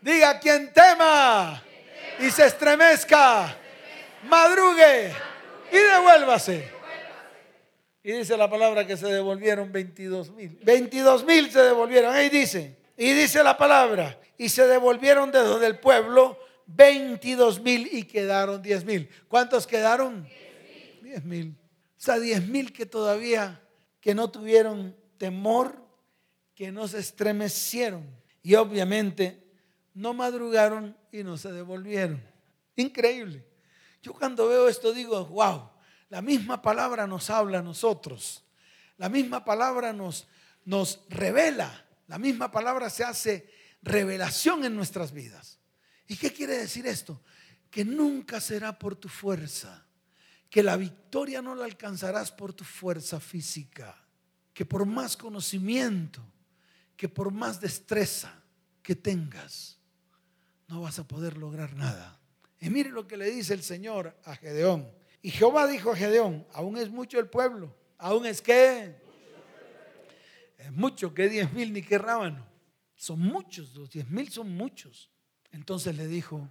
[0.00, 1.62] Diga, quien tema
[2.18, 3.56] y se estremezca,
[4.24, 5.14] madrugue
[5.70, 6.73] y devuélvase.
[8.04, 10.58] Y dice la palabra que se devolvieron 22 mil.
[10.62, 12.14] 22 mil se devolvieron.
[12.14, 12.76] Ahí dice.
[12.98, 14.20] Y dice la palabra.
[14.36, 19.08] Y se devolvieron desde del pueblo 22 mil y quedaron 10 mil.
[19.26, 20.28] ¿Cuántos quedaron?
[21.02, 21.56] 10 mil.
[21.96, 23.62] O sea, 10 mil que todavía
[24.00, 25.82] que no tuvieron temor,
[26.54, 28.04] que no se estremecieron.
[28.42, 29.42] Y obviamente
[29.94, 32.22] no madrugaron y no se devolvieron.
[32.76, 33.46] Increíble.
[34.02, 35.70] Yo cuando veo esto digo, wow,
[36.08, 38.44] la misma palabra nos habla a nosotros.
[38.96, 40.26] La misma palabra nos,
[40.64, 41.84] nos revela.
[42.06, 43.50] La misma palabra se hace
[43.82, 45.58] revelación en nuestras vidas.
[46.06, 47.22] ¿Y qué quiere decir esto?
[47.70, 49.86] Que nunca será por tu fuerza.
[50.50, 53.96] Que la victoria no la alcanzarás por tu fuerza física.
[54.52, 56.22] Que por más conocimiento,
[56.96, 58.32] que por más destreza
[58.82, 59.78] que tengas,
[60.68, 62.20] no vas a poder lograr nada.
[62.60, 64.88] Y mire lo que le dice el Señor a Gedeón.
[65.24, 68.94] Y Jehová dijo a Gedeón, aún es mucho el pueblo, aún es que
[70.58, 72.46] es mucho, que diez mil ni que rábano.
[72.94, 75.10] Son muchos, los diez mil son muchos.
[75.50, 76.46] Entonces le dijo,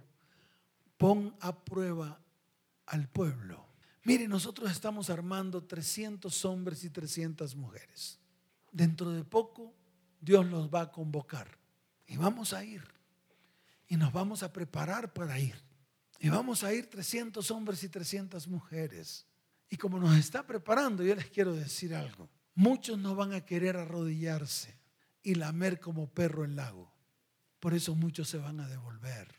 [0.96, 2.20] pon a prueba
[2.86, 3.64] al pueblo.
[4.02, 8.18] Mire, nosotros estamos armando 300 hombres y 300 mujeres.
[8.72, 9.72] Dentro de poco
[10.20, 11.46] Dios los va a convocar
[12.08, 12.82] y vamos a ir
[13.86, 15.54] y nos vamos a preparar para ir.
[16.24, 19.26] Y vamos a ir 300 hombres y 300 mujeres.
[19.68, 22.30] Y como nos está preparando, yo les quiero decir algo.
[22.54, 24.74] Muchos no van a querer arrodillarse
[25.22, 26.90] y lamer como perro el lago.
[27.60, 29.38] Por eso muchos se van a devolver.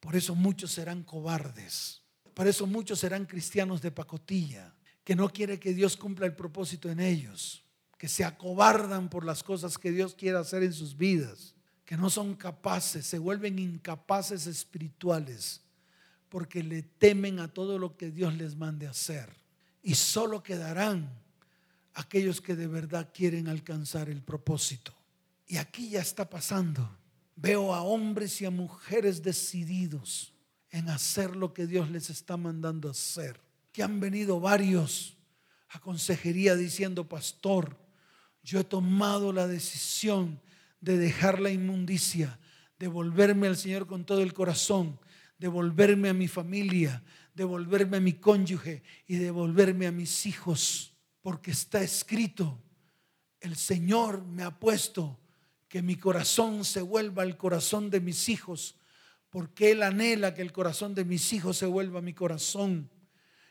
[0.00, 2.00] Por eso muchos serán cobardes.
[2.32, 4.74] Por eso muchos serán cristianos de pacotilla,
[5.04, 7.62] que no quiere que Dios cumpla el propósito en ellos
[7.98, 11.54] que se acobardan por las cosas que Dios quiere hacer en sus vidas,
[11.84, 15.60] que no son capaces, se vuelven incapaces espirituales
[16.32, 19.28] porque le temen a todo lo que Dios les mande hacer.
[19.82, 21.12] Y solo quedarán
[21.92, 24.94] aquellos que de verdad quieren alcanzar el propósito.
[25.46, 26.88] Y aquí ya está pasando.
[27.36, 30.32] Veo a hombres y a mujeres decididos
[30.70, 33.38] en hacer lo que Dios les está mandando hacer.
[33.70, 35.18] Que han venido varios
[35.68, 37.76] a consejería diciendo, pastor,
[38.42, 40.40] yo he tomado la decisión
[40.80, 42.38] de dejar la inmundicia,
[42.78, 44.98] de volverme al Señor con todo el corazón,
[45.42, 47.02] devolverme a mi familia,
[47.34, 52.62] devolverme a mi cónyuge y devolverme a mis hijos, porque está escrito,
[53.40, 55.18] el Señor me ha puesto
[55.66, 58.76] que mi corazón se vuelva al corazón de mis hijos,
[59.30, 62.88] porque Él anhela que el corazón de mis hijos se vuelva a mi corazón.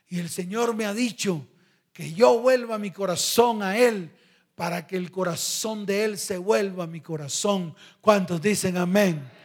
[0.07, 1.45] Y el Señor me ha dicho
[1.91, 4.11] que yo vuelva mi corazón a Él
[4.55, 7.75] para que el corazón de Él se vuelva a mi corazón.
[7.99, 9.40] ¿Cuántos dicen amén?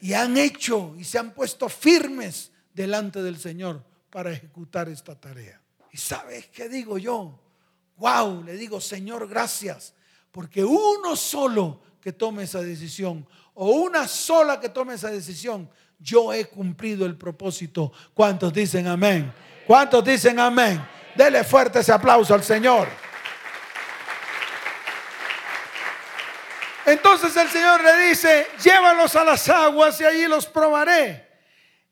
[0.00, 5.60] Y han hecho y se han puesto firmes delante del Señor para ejecutar esta tarea.
[5.92, 7.38] ¿Y sabes qué digo yo?
[7.96, 9.94] Wow, le digo, Señor, gracias,
[10.30, 16.32] porque uno solo que tome esa decisión o una sola que tome esa decisión, yo
[16.32, 17.92] he cumplido el propósito.
[18.14, 19.32] ¿Cuántos dicen amén?
[19.66, 20.82] ¿Cuántos dicen amén?
[21.14, 22.88] Dele fuerte ese aplauso al Señor.
[26.90, 31.28] Entonces el Señor le dice, llévalos a las aguas y allí los probaré.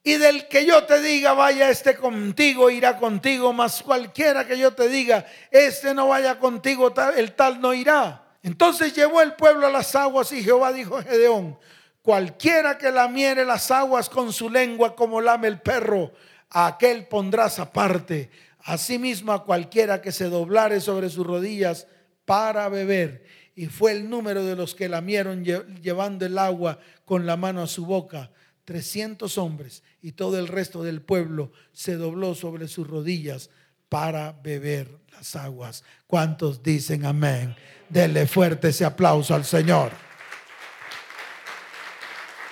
[0.03, 4.73] Y del que yo te diga, vaya este contigo, irá contigo, mas cualquiera que yo
[4.73, 8.25] te diga, este no vaya contigo, el tal no irá.
[8.43, 11.57] Entonces llevó el pueblo a las aguas y Jehová dijo a Gedeón,
[12.03, 16.13] cualquiera que lamiere las aguas con su lengua como lame el perro,
[16.51, 18.31] a aquel pondrás aparte.
[18.65, 21.87] Asimismo a cualquiera que se doblare sobre sus rodillas
[22.25, 23.25] para beber
[23.59, 27.67] y fue el número de los que lamieron llevando el agua con la mano a
[27.67, 28.31] su boca.
[28.65, 33.51] 300 hombres y todo el resto del pueblo se dobló sobre sus rodillas
[33.89, 35.83] para beber las aguas.
[36.07, 37.57] ¿Cuántos dicen amén?
[37.89, 39.91] Denle fuerte ese aplauso al Señor.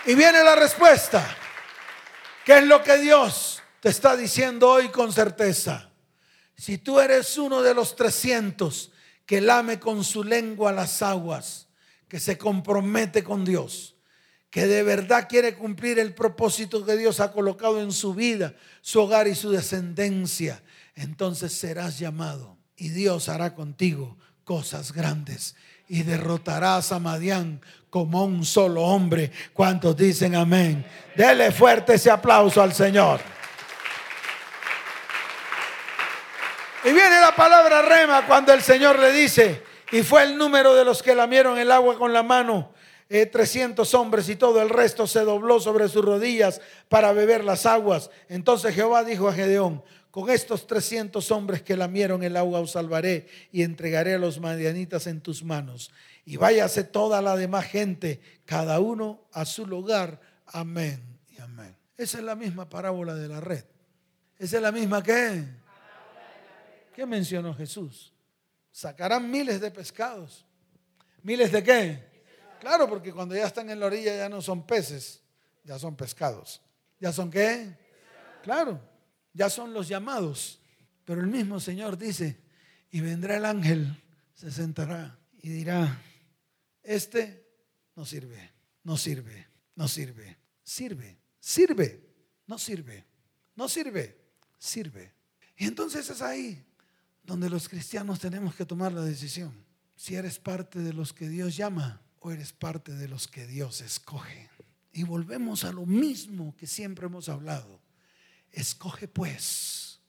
[0.06, 1.24] Y viene la respuesta.
[2.44, 5.88] ¿Qué es lo que Dios te está diciendo hoy con certeza?
[6.56, 8.90] Si tú eres uno de los 300
[9.26, 11.68] que lame con su lengua las aguas,
[12.08, 13.96] que se compromete con Dios,
[14.50, 19.00] que de verdad quiere cumplir el propósito que Dios ha colocado en su vida, su
[19.00, 20.62] hogar y su descendencia,
[20.94, 25.56] entonces serás llamado y Dios hará contigo cosas grandes
[25.88, 27.60] y derrotarás a Madián
[27.90, 29.32] como un solo hombre.
[29.52, 30.84] ¿Cuántos dicen amén?
[31.16, 33.20] Dele fuerte ese aplauso al Señor.
[36.84, 39.62] Y viene la palabra rema cuando el Señor le dice,
[39.92, 42.72] y fue el número de los que lamieron el agua con la mano,
[43.08, 47.66] 300 eh, hombres y todo el resto se dobló sobre sus rodillas para beber las
[47.66, 48.10] aguas.
[48.28, 53.28] Entonces Jehová dijo a Gedeón, con estos 300 hombres que lamieron el agua os salvaré
[53.52, 55.92] y entregaré a los madianitas en tus manos.
[56.24, 60.20] Y váyase toda la demás gente, cada uno a su lugar.
[60.46, 61.02] Amén
[61.36, 61.76] y amén.
[61.96, 63.64] Esa es la misma parábola de la red.
[64.38, 65.65] Esa es la misma que...
[66.96, 68.10] ¿Qué mencionó Jesús?
[68.72, 70.46] Sacarán miles de pescados.
[71.22, 72.24] ¿Miles de qué?
[72.58, 75.20] Claro, porque cuando ya están en la orilla ya no son peces,
[75.62, 76.62] ya son pescados.
[76.98, 77.76] ¿Ya son qué?
[78.42, 78.80] Claro,
[79.34, 80.58] ya son los llamados.
[81.04, 82.40] Pero el mismo Señor dice,
[82.90, 86.00] y vendrá el ángel, se sentará y dirá,
[86.82, 87.46] este
[87.94, 92.00] no sirve, no sirve, no sirve, sirve, sirve,
[92.46, 93.04] no sirve,
[93.54, 94.18] no sirve,
[94.56, 95.12] sirve.
[95.58, 96.65] Y entonces es ahí
[97.26, 99.52] donde los cristianos tenemos que tomar la decisión.
[99.96, 103.80] Si eres parte de los que Dios llama o eres parte de los que Dios
[103.80, 104.48] escoge.
[104.92, 107.80] Y volvemos a lo mismo que siempre hemos hablado.
[108.52, 110.00] Escoge pues,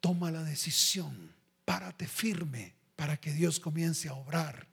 [0.00, 1.32] toma la decisión,
[1.64, 4.66] párate firme para que Dios comience a obrar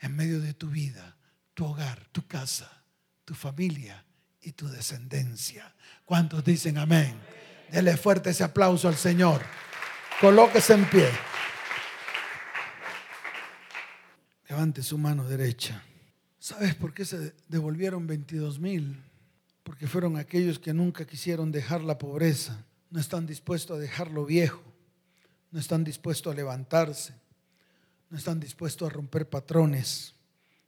[0.00, 1.16] en medio de tu vida,
[1.54, 2.84] tu hogar, tu casa,
[3.24, 4.04] tu familia
[4.40, 5.74] y tu descendencia.
[6.04, 7.18] ¿Cuántos dicen amén?
[7.70, 9.42] Dele fuerte ese aplauso al Señor.
[10.20, 11.08] Colóquese en pie.
[14.48, 15.84] Levante su mano derecha.
[16.40, 19.00] ¿Sabes por qué se devolvieron 22 mil?
[19.62, 24.24] Porque fueron aquellos que nunca quisieron dejar la pobreza, no están dispuestos a dejar lo
[24.24, 24.60] viejo,
[25.52, 27.14] no están dispuestos a levantarse,
[28.10, 30.14] no están dispuestos a romper patrones,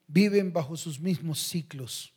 [0.06, 2.14] viven bajo sus mismos ciclos,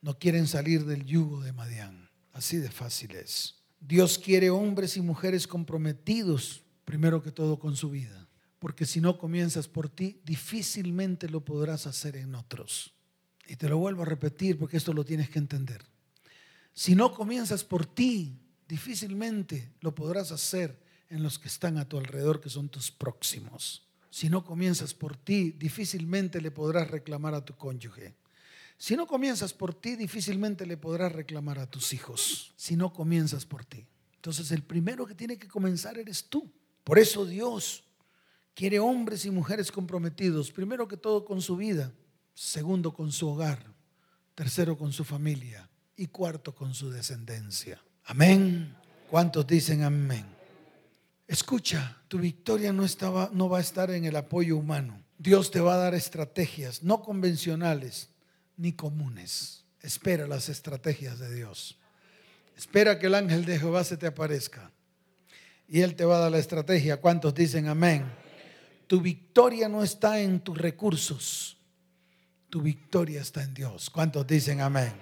[0.00, 2.08] no quieren salir del yugo de Madián.
[2.32, 3.65] Así de fácil es.
[3.80, 9.18] Dios quiere hombres y mujeres comprometidos, primero que todo, con su vida Porque si no
[9.18, 12.94] comienzas por ti, difícilmente lo podrás hacer en otros.
[13.46, 15.84] Y te lo vuelvo a repetir porque esto lo tienes que entender.
[16.72, 21.98] Si no comienzas por ti, difícilmente lo podrás hacer en los que están a tu
[21.98, 23.86] alrededor, que son tus próximos.
[24.10, 28.14] Si no comienzas por ti, difícilmente le podrás reclamar a tu cónyuge.
[28.78, 32.52] Si no comienzas por ti, difícilmente le podrás reclamar a tus hijos.
[32.56, 33.86] Si no comienzas por ti.
[34.16, 36.50] Entonces el primero que tiene que comenzar eres tú.
[36.84, 37.84] Por eso Dios
[38.54, 41.92] quiere hombres y mujeres comprometidos, primero que todo con su vida,
[42.34, 43.64] segundo con su hogar,
[44.34, 47.80] tercero con su familia y cuarto con su descendencia.
[48.04, 48.74] Amén.
[49.10, 50.26] ¿Cuántos dicen amén?
[51.26, 55.02] Escucha, tu victoria no, estaba, no va a estar en el apoyo humano.
[55.18, 58.10] Dios te va a dar estrategias no convencionales
[58.56, 59.64] ni comunes.
[59.80, 61.78] Espera las estrategias de Dios.
[62.56, 64.70] Espera que el ángel de Jehová se te aparezca.
[65.68, 66.98] Y Él te va a dar la estrategia.
[66.98, 68.04] ¿Cuántos dicen amén?
[68.86, 71.58] Tu victoria no está en tus recursos.
[72.48, 73.90] Tu victoria está en Dios.
[73.90, 74.92] ¿Cuántos dicen amén?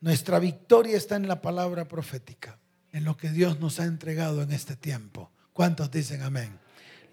[0.00, 2.58] Nuestra victoria está en la palabra profética,
[2.92, 5.30] en lo que Dios nos ha entregado en este tiempo.
[5.52, 6.58] ¿Cuántos dicen amén?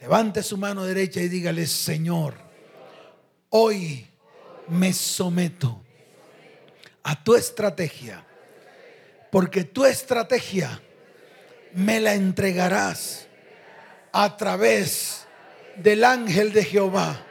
[0.01, 2.34] Levante su mano derecha y dígale, Señor,
[3.49, 4.11] hoy
[4.68, 5.82] me someto
[7.03, 8.26] a tu estrategia,
[9.32, 10.82] porque tu estrategia
[11.74, 13.28] me la entregarás
[14.12, 15.26] a través
[15.78, 17.26] del ángel de Jehová,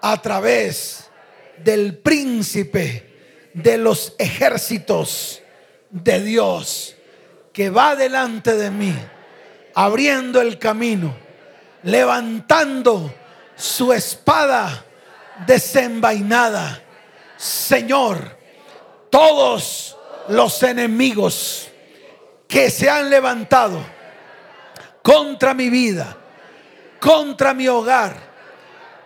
[0.00, 1.10] a través
[1.62, 5.42] del príncipe de los ejércitos
[5.90, 6.96] de Dios
[7.52, 8.94] que va delante de mí,
[9.74, 11.16] abriendo el camino,
[11.82, 13.14] levantando
[13.56, 14.85] su espada
[15.46, 16.82] desenvainada.
[17.36, 18.36] Señor,
[19.10, 19.96] todos
[20.28, 21.68] los enemigos
[22.48, 23.80] que se han levantado
[25.02, 26.16] contra mi vida,
[27.00, 28.16] contra mi hogar,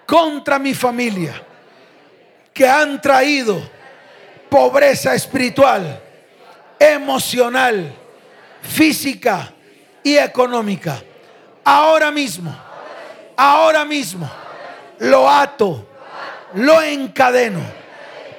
[0.06, 1.42] contra mi familia,
[2.52, 3.60] que han traído
[4.48, 6.02] pobreza espiritual,
[6.78, 7.94] emocional,
[8.62, 9.52] física
[10.02, 11.02] y económica.
[11.64, 12.54] Ahora mismo,
[13.36, 14.28] ahora mismo,
[14.98, 15.86] lo ato,
[16.54, 17.60] lo encadeno,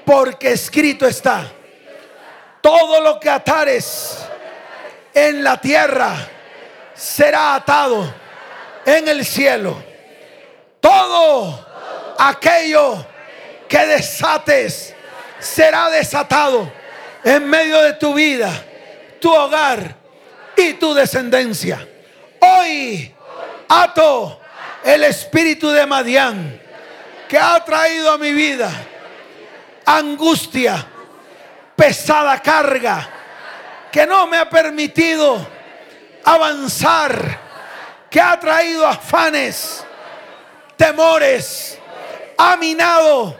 [0.05, 1.51] porque escrito está,
[2.62, 4.18] todo lo que atares
[5.14, 6.16] en la tierra
[6.93, 8.14] será atado
[8.86, 9.84] en el cielo.
[10.80, 11.68] Todo
[12.18, 13.05] aquello
[13.68, 14.93] que desates
[15.39, 16.72] será desatado
[17.24, 18.51] en medio de tu vida,
[19.20, 19.95] tu hogar
[20.55, 21.88] y tu descendencia.
[22.39, 23.14] Hoy
[23.68, 24.39] ato
[24.84, 26.59] el espíritu de Madián
[27.32, 28.70] que ha traído a mi vida
[29.86, 30.86] angustia,
[31.78, 33.10] pesada carga,
[33.90, 35.48] que no me ha permitido
[36.26, 37.40] avanzar,
[38.10, 39.82] que ha traído afanes,
[40.76, 41.80] temores,
[42.38, 43.38] ha minado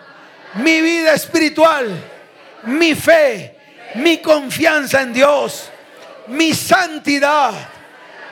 [0.54, 1.94] mi vida espiritual,
[2.64, 3.58] mi fe,
[3.96, 5.70] mi confianza en Dios,
[6.28, 7.52] mi santidad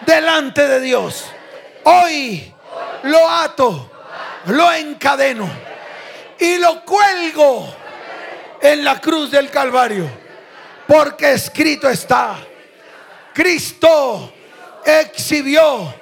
[0.06, 1.26] delante de Dios.
[1.84, 2.54] Hoy
[3.04, 3.99] lo ato
[4.46, 5.50] lo encadeno
[6.40, 7.76] y lo cuelgo
[8.62, 10.10] en la cruz del Calvario.
[10.88, 12.38] Porque escrito está,
[13.34, 14.34] Cristo
[14.86, 15.94] exhibió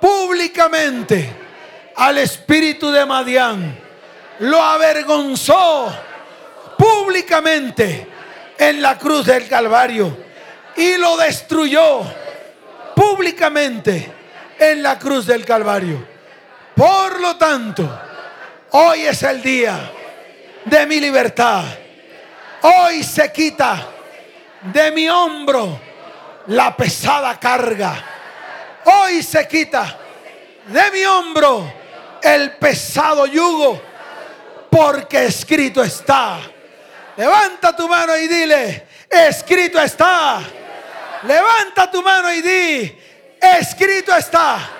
[0.00, 1.32] públicamente
[1.96, 3.78] al espíritu de Madián.
[4.40, 5.94] Lo avergonzó
[6.76, 8.06] públicamente
[8.58, 10.16] en la cruz del Calvario
[10.76, 12.02] y lo destruyó
[12.96, 14.10] públicamente
[14.58, 16.09] en la cruz del Calvario.
[16.80, 17.86] Por lo tanto,
[18.70, 19.92] hoy es el día
[20.64, 21.62] de mi libertad.
[22.62, 23.86] Hoy se quita
[24.62, 25.78] de mi hombro
[26.46, 28.02] la pesada carga.
[28.86, 29.94] Hoy se quita
[30.68, 31.70] de mi hombro
[32.22, 33.78] el pesado yugo,
[34.70, 36.38] porque escrito está.
[37.14, 40.40] Levanta tu mano y dile, escrito está.
[41.24, 42.98] Levanta tu mano y di,
[43.38, 44.79] escrito está.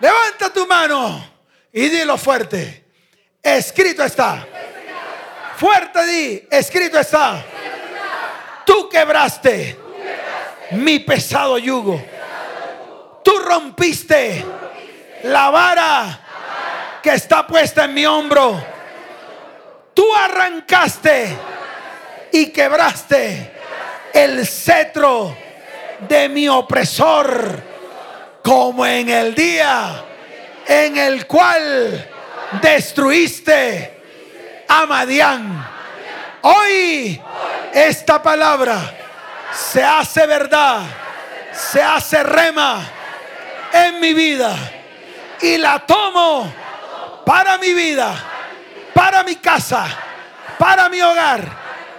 [0.00, 1.24] Levanta tu mano
[1.72, 2.84] y dilo fuerte.
[3.42, 4.46] Escrito está.
[5.56, 7.44] Fuerte di, escrito está.
[8.64, 9.76] Tú quebraste
[10.72, 12.00] mi pesado yugo.
[13.24, 14.44] Tú rompiste
[15.24, 16.20] la vara
[17.02, 18.62] que está puesta en mi hombro.
[19.94, 21.36] Tú arrancaste
[22.32, 23.52] y quebraste
[24.12, 25.36] el cetro
[26.08, 27.67] de mi opresor
[28.48, 30.02] como en el día
[30.66, 32.08] en el cual
[32.62, 34.00] destruiste
[34.66, 35.68] a Madián.
[36.40, 37.20] Hoy
[37.74, 38.94] esta palabra
[39.52, 40.80] se hace verdad,
[41.52, 42.80] se hace rema
[43.70, 44.56] en mi vida
[45.42, 46.50] y la tomo
[47.26, 48.14] para mi vida,
[48.94, 49.86] para mi casa,
[50.58, 51.42] para mi hogar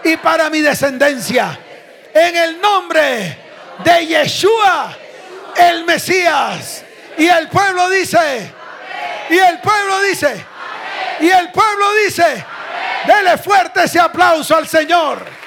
[0.04, 1.60] y para mi descendencia.
[2.12, 3.38] En el nombre
[3.84, 4.98] de Yeshua,
[5.60, 6.84] el Mesías.
[7.18, 8.52] Y el pueblo dice,
[9.30, 10.46] y el pueblo dice,
[11.20, 12.46] y el pueblo dice,
[13.06, 15.39] dele fuerte ese aplauso al Señor.